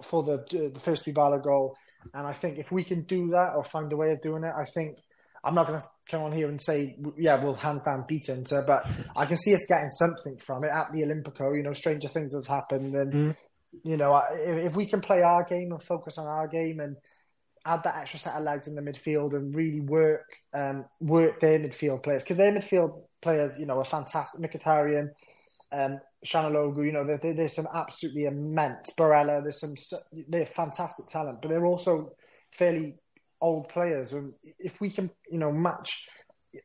[0.02, 1.76] for the the first Dybala goal.
[2.14, 4.52] And I think if we can do that or find a way of doing it,
[4.56, 4.96] I think
[5.42, 8.62] I'm not going to come on here and say, yeah, we'll hands down beat Inter,
[8.66, 8.86] but
[9.16, 11.56] I can see us getting something from it at the Olimpico.
[11.56, 12.94] You know, stranger things have happened.
[12.94, 13.36] And, Mm.
[13.84, 16.96] you know, if, if we can play our game and focus on our game and
[17.64, 20.24] add that extra set of legs in the midfield and really work
[20.54, 24.40] um, work their midfield players, because their midfield players, you know, are fantastic.
[24.40, 25.08] Mkhitaryan,
[25.72, 28.90] um, Calhanoglu, you know, there, there's some absolutely immense.
[28.98, 29.74] Barella, there's some,
[30.28, 32.12] they're fantastic talent, but they're also
[32.52, 32.96] fairly
[33.40, 34.14] old players.
[34.58, 36.06] If we can, you know, match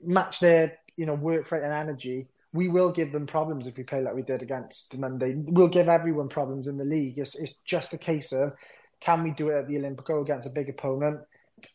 [0.01, 3.83] match their, you know, work rate and energy, we will give them problems if we
[3.83, 5.33] play like we did against the Monday.
[5.35, 7.17] We'll give everyone problems in the league.
[7.17, 8.53] It's, it's just a case of
[9.01, 11.19] can we do it at the Olimpico against a big opponent?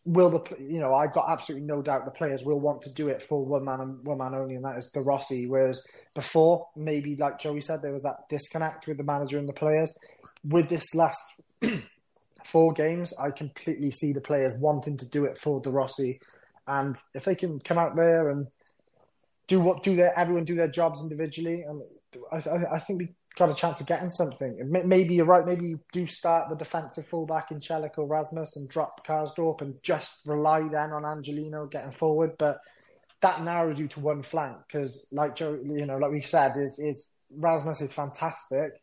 [0.04, 3.08] Will the you know I've got absolutely no doubt the players will want to do
[3.08, 5.46] it for one man and one man only, and that is De Rossi.
[5.46, 5.82] Whereas
[6.14, 9.92] before, maybe like Joey said, there was that disconnect with the manager and the players.
[10.44, 11.18] With this last
[12.46, 16.20] four games, I completely see the players wanting to do it for De Rossi,
[16.66, 18.46] and if they can come out there and
[19.48, 21.82] do what do their everyone do their jobs individually, and
[22.32, 24.58] I, I, think we got a chance of getting something.
[24.84, 25.44] Maybe you're right.
[25.44, 29.74] Maybe you do start the defensive fullback in Celik or Rasmus and drop Karsdorp and
[29.82, 32.32] just rely then on Angelino getting forward.
[32.38, 32.58] But
[33.22, 36.78] that narrows you to one flank because, like Joe, you know, like we said, is
[36.78, 38.80] is Rasmus is fantastic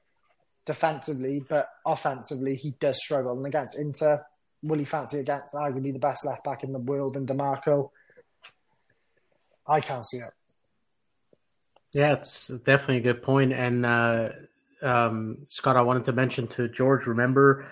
[0.68, 3.36] defensively, but offensively he does struggle.
[3.36, 4.24] And against Inter,
[4.62, 7.90] will he fancy against arguably the best left back in the world in Dimarco?
[9.68, 10.34] I can't see it.
[11.94, 13.54] Yeah, it's definitely a good point.
[13.54, 14.30] And uh,
[14.84, 17.08] um, Scott, I wanted to mention to George.
[17.08, 17.66] Remember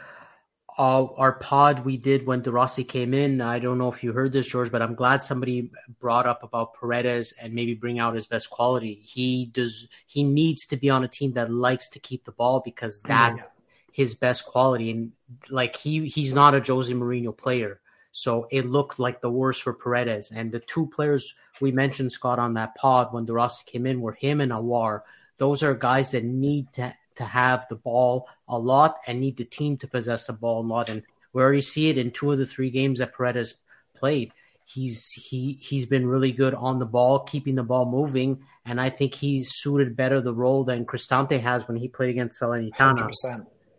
[0.77, 3.39] uh, our pod we did when De Rossi came in.
[3.39, 6.73] I don't know if you heard this, George, but I'm glad somebody brought up about
[6.73, 9.01] Paredes and maybe bring out his best quality.
[9.03, 9.87] He does.
[10.05, 13.37] He needs to be on a team that likes to keep the ball because that's
[13.37, 13.45] yeah.
[13.91, 14.91] his best quality.
[14.91, 15.11] And
[15.49, 17.79] like he, he's not a Jose Mourinho player.
[18.11, 20.31] So it looked like the worst for Paredes.
[20.31, 24.01] And the two players we mentioned, Scott, on that pod when De Rossi came in
[24.01, 25.01] were him and Aouar.
[25.37, 29.45] Those are guys that need to, to have the ball a lot and need the
[29.45, 30.89] team to possess the ball a lot.
[30.89, 31.03] And
[31.33, 33.55] we already see it in two of the three games that Paredes
[33.95, 34.31] played.
[34.65, 38.89] He's he he's been really good on the ball, keeping the ball moving, and I
[38.89, 43.11] think he's suited better the role than Cristante has when he played against Salernitana.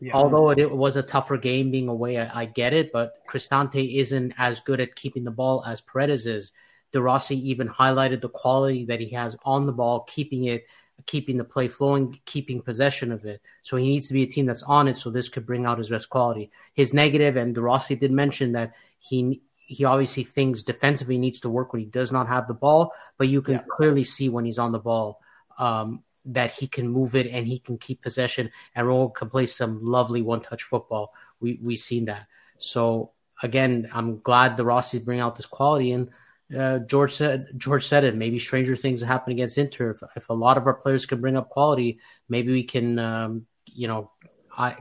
[0.01, 0.13] Yeah.
[0.13, 3.97] Although it, it, was a tougher game being away, I, I, get it, but Cristante
[3.97, 6.53] isn't as good at keeping the ball as Paredes is.
[6.93, 10.67] De Rossi even highlighted the quality that he has on the ball, keeping it,
[11.05, 13.41] keeping the play flowing, keeping possession of it.
[13.63, 14.97] So he needs to be a team that's on it.
[14.97, 16.51] So this could bring out his best quality.
[16.75, 21.73] His negative, and Rossi did mention that he he obviously thinks defensively needs to work
[21.73, 23.65] when he does not have the ball, but you can yeah.
[23.69, 25.21] clearly see when he's on the ball.
[25.59, 29.47] Um, that he can move it and he can keep possession and Rome can play
[29.47, 31.13] some lovely one touch football.
[31.41, 32.27] We we've seen that.
[32.59, 36.11] So again, I'm glad De Rossi bring out this quality and
[36.57, 38.15] uh, George said George said it.
[38.15, 39.91] Maybe stranger things happen against Inter.
[39.91, 43.47] If, if, a lot of our players can bring up quality, maybe we can, um,
[43.67, 44.11] you know,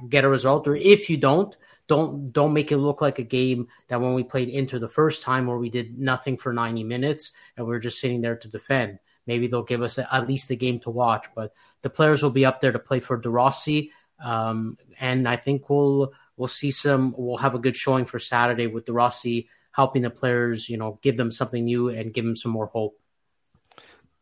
[0.10, 0.68] get a result.
[0.68, 1.56] Or if you don't,
[1.88, 5.22] don't don't make it look like a game that when we played Inter the first
[5.22, 8.48] time, where we did nothing for 90 minutes and we are just sitting there to
[8.48, 11.28] defend maybe they'll give us at least a game to watch.
[11.36, 13.92] But the players will be up there to play for De Rossi,
[14.24, 17.14] um, and I think we'll we'll see some.
[17.18, 21.00] We'll have a good showing for Saturday with De Rossi helping the players, you know,
[21.02, 22.98] give them something new and give them some more hope.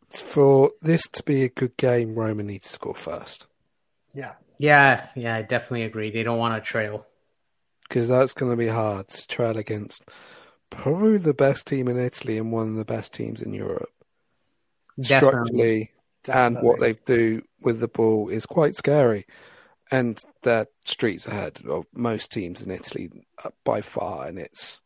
[0.10, 3.48] For this to be a good game, Roma needs to score first.
[4.14, 4.34] Yeah.
[4.60, 6.12] Yeah, yeah, I definitely agree.
[6.12, 7.06] They don't want to trail.
[7.88, 10.04] Because that's going to be hard to trail against
[10.70, 13.90] probably the best team in Italy and one of the best teams in Europe
[15.02, 15.92] structurally
[16.24, 16.58] Definitely.
[16.58, 19.26] and what they do with the ball is quite scary.
[19.92, 23.12] And they're streets ahead of most teams in Italy
[23.44, 24.82] uh, by far, and it's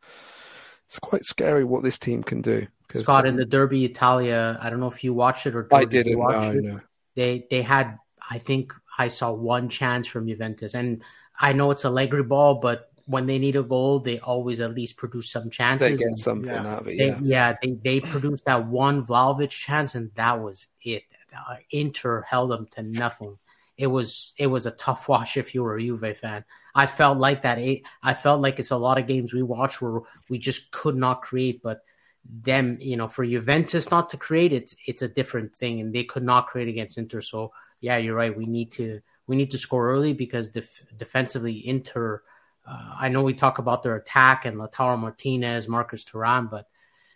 [0.88, 2.68] it's quite scary what this team can do.
[2.94, 6.18] Scott in the Derby Italia, I don't know if you watched it or I didn't.
[6.18, 6.80] No, no.
[7.16, 7.98] They they had,
[8.30, 11.04] I think I saw one chance from Juventus, and
[11.40, 14.74] I know it's a Allegri ball, but when they need a goal, they always at
[14.74, 16.00] least produce some chances.
[16.00, 16.68] They get something yeah.
[16.68, 16.96] out of it.
[16.96, 21.04] Yeah, they, yeah, they, they produced that one Vlahovic chance, and that was it.
[21.36, 23.38] Uh, Inter held them to nothing.
[23.78, 26.46] It was it was a tough watch if you were a Juve fan.
[26.78, 27.58] I felt like that.
[28.04, 31.22] I felt like it's a lot of games we watch where we just could not
[31.22, 31.82] create, but
[32.24, 36.04] them, you know, for Juventus not to create, it's it's a different thing, and they
[36.04, 37.22] could not create against Inter.
[37.22, 37.52] So
[37.82, 38.36] yeah, you're right.
[38.36, 42.22] We need to we need to score early because def- defensively, Inter
[42.68, 46.68] uh, I know we talk about their attack and Lautaro Martinez, Marcus Thuram, but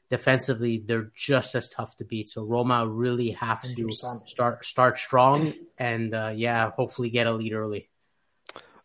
[0.10, 2.30] defensively they're just as tough to beat.
[2.30, 4.28] So Roma really have to 100%.
[4.28, 7.90] start start strong and uh, yeah, hopefully get a lead early.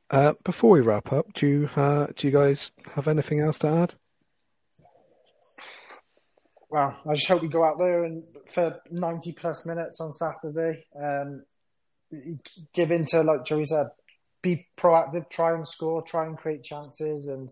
[0.08, 3.68] Uh, before we wrap up, do you uh, do you guys have anything else to
[3.68, 3.94] add?
[6.70, 10.84] Well, I just hope we go out there and for ninety plus minutes on Saturday,
[11.00, 11.44] um,
[12.72, 13.86] give into like Joey said,
[14.42, 17.50] be proactive, try and score, try and create chances, and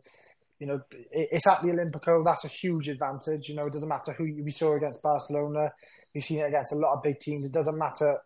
[0.60, 0.80] you know
[1.10, 2.24] it's at the Olimpico.
[2.24, 3.48] That's a huge advantage.
[3.48, 5.72] You know, it doesn't matter who we saw against Barcelona.
[6.14, 7.48] We've seen it against a lot of big teams.
[7.48, 8.20] It doesn't matter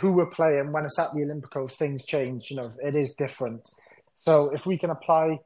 [0.00, 1.76] who we're playing when it's at the Olimpicos.
[1.76, 2.50] Things change.
[2.50, 3.68] You know, it is different.
[4.16, 5.38] So if we can apply,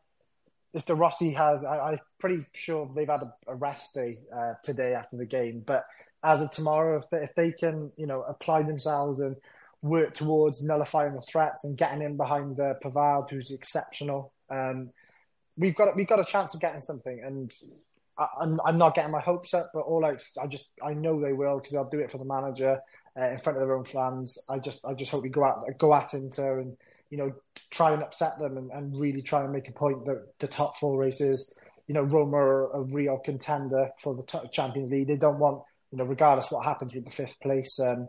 [0.72, 4.55] if De Rossi has, I, am pretty sure they've had a, a rest day uh,
[4.62, 5.62] today after the game.
[5.64, 5.85] But
[6.22, 9.37] as of tomorrow, if they, if they can, you know, apply themselves and
[9.82, 14.32] work towards nullifying the threats and getting in behind uh, Pavard, who's exceptional.
[14.51, 14.91] Um,
[15.57, 17.53] we've got we've got a chance of getting something, and
[18.18, 21.20] I, am I'm not getting my hopes up, but all I, I just I know
[21.20, 22.80] they will because they'll do it for the manager
[23.19, 24.39] uh, in front of their own fans.
[24.49, 26.77] I just I just hope we go out go at Inter and
[27.11, 27.33] you know
[27.71, 30.79] try and upset them and, and really try and make a point that the top
[30.79, 31.57] four races,
[31.87, 35.09] you know, Roma are a real contender for the Champions League.
[35.09, 35.62] They don't want
[35.93, 37.79] you know regardless what happens with the fifth place.
[37.81, 38.09] Um,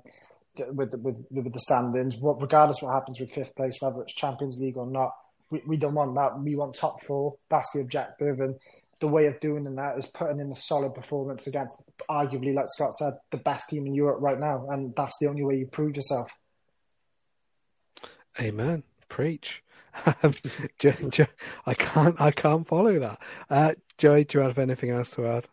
[0.72, 4.58] with with with the standings, what regardless what happens with fifth place, whether it's Champions
[4.62, 5.12] League or not,
[5.52, 6.40] we, we don't want that.
[6.40, 7.36] We want top four.
[7.50, 8.56] That's the objective, and
[9.00, 12.96] the way of doing that is putting in a solid performance against, arguably, like Scott
[12.96, 15.96] said, the best team in Europe right now, and that's the only way you prove
[15.96, 16.32] yourself.
[18.40, 18.84] Amen.
[19.10, 19.62] Preach.
[20.24, 20.36] Um,
[21.66, 22.20] I can't.
[22.20, 23.18] I can't follow that.
[23.50, 25.48] Uh, Joey, do you have anything else to add?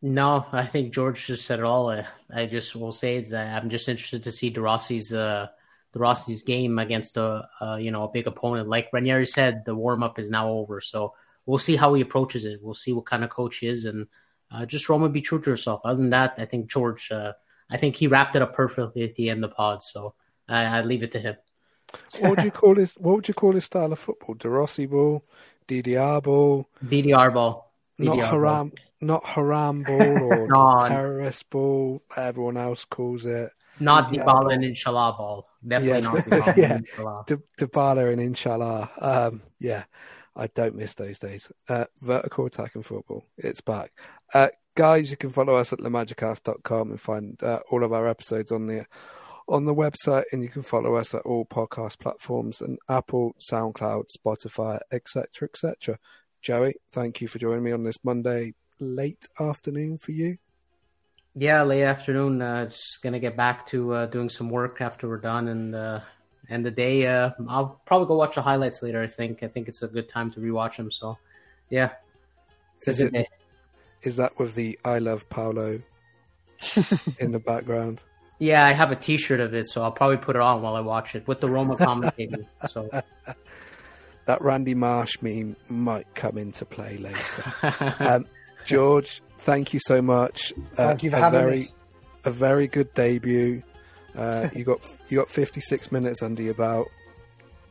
[0.00, 1.90] No, I think George just said it all.
[1.90, 5.48] I, I just will say is that I'm just interested to see De Rossi's uh,
[5.92, 8.68] De Rossi's game against a, a you know a big opponent.
[8.68, 11.14] Like Ranieri said, the warm up is now over, so
[11.48, 12.60] we'll see how he approaches it.
[12.62, 14.06] We'll see what kind of coach he is, and
[14.52, 15.80] uh, just Roma be true to herself.
[15.82, 17.32] Other than that, I think George, uh,
[17.70, 19.82] I think he wrapped it up perfectly at the end of the pod.
[19.82, 20.14] So
[20.46, 21.36] I, I leave it to him.
[22.18, 22.92] what would you call his?
[22.98, 24.34] What would you call his style of football?
[24.34, 25.24] De Rossi ball,
[25.66, 28.78] DDR ball, DDR ball, DDR not haram, ball.
[29.00, 30.86] not haram ball or no.
[30.86, 32.02] terrorist ball.
[32.14, 33.50] Everyone else calls it.
[33.80, 35.48] Not Dybala and Inshallah ball.
[35.66, 36.00] Definitely yeah.
[36.00, 36.72] not Dybala yeah.
[36.74, 37.24] and Inshallah.
[37.58, 38.90] Dybala and Inshallah.
[39.00, 39.84] Um, yeah,
[40.38, 41.50] I don't miss those days.
[41.68, 43.26] Uh, vertical attacking football.
[43.36, 43.92] It's back.
[44.32, 48.52] Uh, guys, you can follow us at lamagicast.com and find uh, all of our episodes
[48.52, 48.86] on the
[49.48, 54.04] on the website, and you can follow us at all podcast platforms and Apple, SoundCloud,
[54.16, 55.98] Spotify, etc., etc.
[56.42, 60.38] Joey, thank you for joining me on this Monday late afternoon for you.
[61.34, 62.40] Yeah, late afternoon.
[62.40, 66.00] Uh, just gonna get back to uh, doing some work after we're done, and uh,
[66.48, 67.06] and the day.
[67.06, 69.00] Uh, I'll probably go watch the highlights later.
[69.00, 69.42] I think.
[69.42, 70.90] I think it's a good time to rewatch them.
[70.90, 71.18] So,
[71.70, 71.90] yeah,
[72.76, 73.28] it's is a good it, day.
[74.02, 75.80] Is that with the "I love Paulo"
[77.18, 78.00] in the background?
[78.40, 80.80] Yeah, I have a T-shirt of it, so I'll probably put it on while I
[80.80, 82.46] watch it with the Roma commentating.
[82.68, 82.88] so
[84.26, 87.96] that Randy Marsh meme might come into play later.
[87.98, 88.26] um,
[88.64, 90.52] George, thank you so much.
[90.76, 91.74] Uh, thank you for having very, me.
[92.24, 93.62] A very good debut.
[94.18, 96.88] Uh, you got you got 56 minutes under your belt.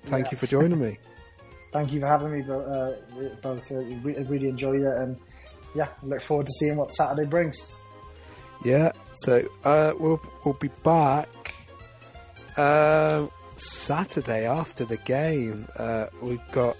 [0.03, 0.31] Thank yeah.
[0.31, 0.97] you for joining me.
[1.73, 2.93] Thank you for having me, uh,
[3.41, 3.69] both.
[3.69, 5.19] Uh, really enjoyed it, and
[5.75, 7.59] yeah, look forward to seeing what Saturday brings.
[8.63, 11.53] Yeah, so uh, we'll we'll be back
[12.55, 13.27] uh,
[13.57, 15.67] Saturday after the game.
[15.75, 16.77] Uh, we've got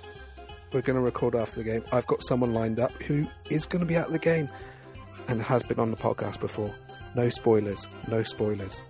[0.72, 1.84] we're going to record after the game.
[1.92, 4.48] I've got someone lined up who is going to be at the game
[5.28, 6.74] and has been on the podcast before.
[7.16, 7.86] No spoilers.
[8.08, 8.82] No spoilers.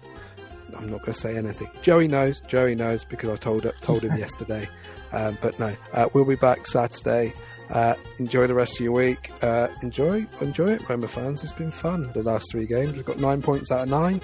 [0.76, 1.70] I'm not going to say anything.
[1.82, 2.39] Joey knows.
[2.41, 4.70] Joey knows because I told told him yesterday.
[5.11, 7.34] Um, but no, uh, we'll be back Saturday.
[7.70, 9.32] Uh, enjoy the rest of your week.
[9.41, 11.43] Uh, enjoy, enjoy it, Roma fans.
[11.43, 12.93] It's been fun the last three games.
[12.93, 14.22] We've got nine points out of nine,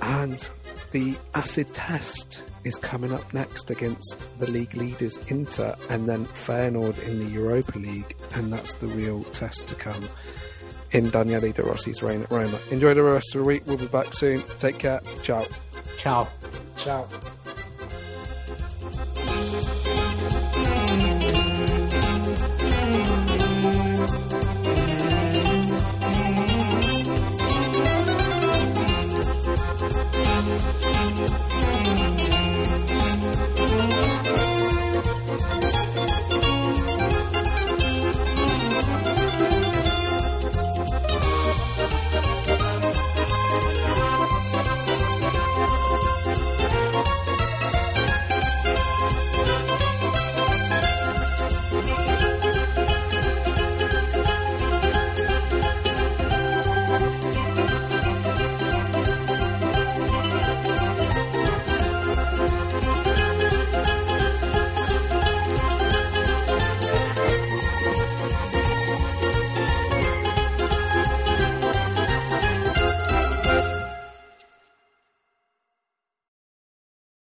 [0.00, 0.48] and
[0.92, 7.00] the acid test is coming up next against the league leaders Inter, and then Feyenoord
[7.06, 10.08] in the Europa League, and that's the real test to come
[10.92, 12.58] in Daniele De Rossi's reign at Roma.
[12.70, 13.62] Enjoy the rest of the week.
[13.66, 14.42] We'll be back soon.
[14.58, 15.00] Take care.
[15.22, 15.46] Ciao.
[15.98, 16.28] Ciao.
[16.76, 17.08] Ciao.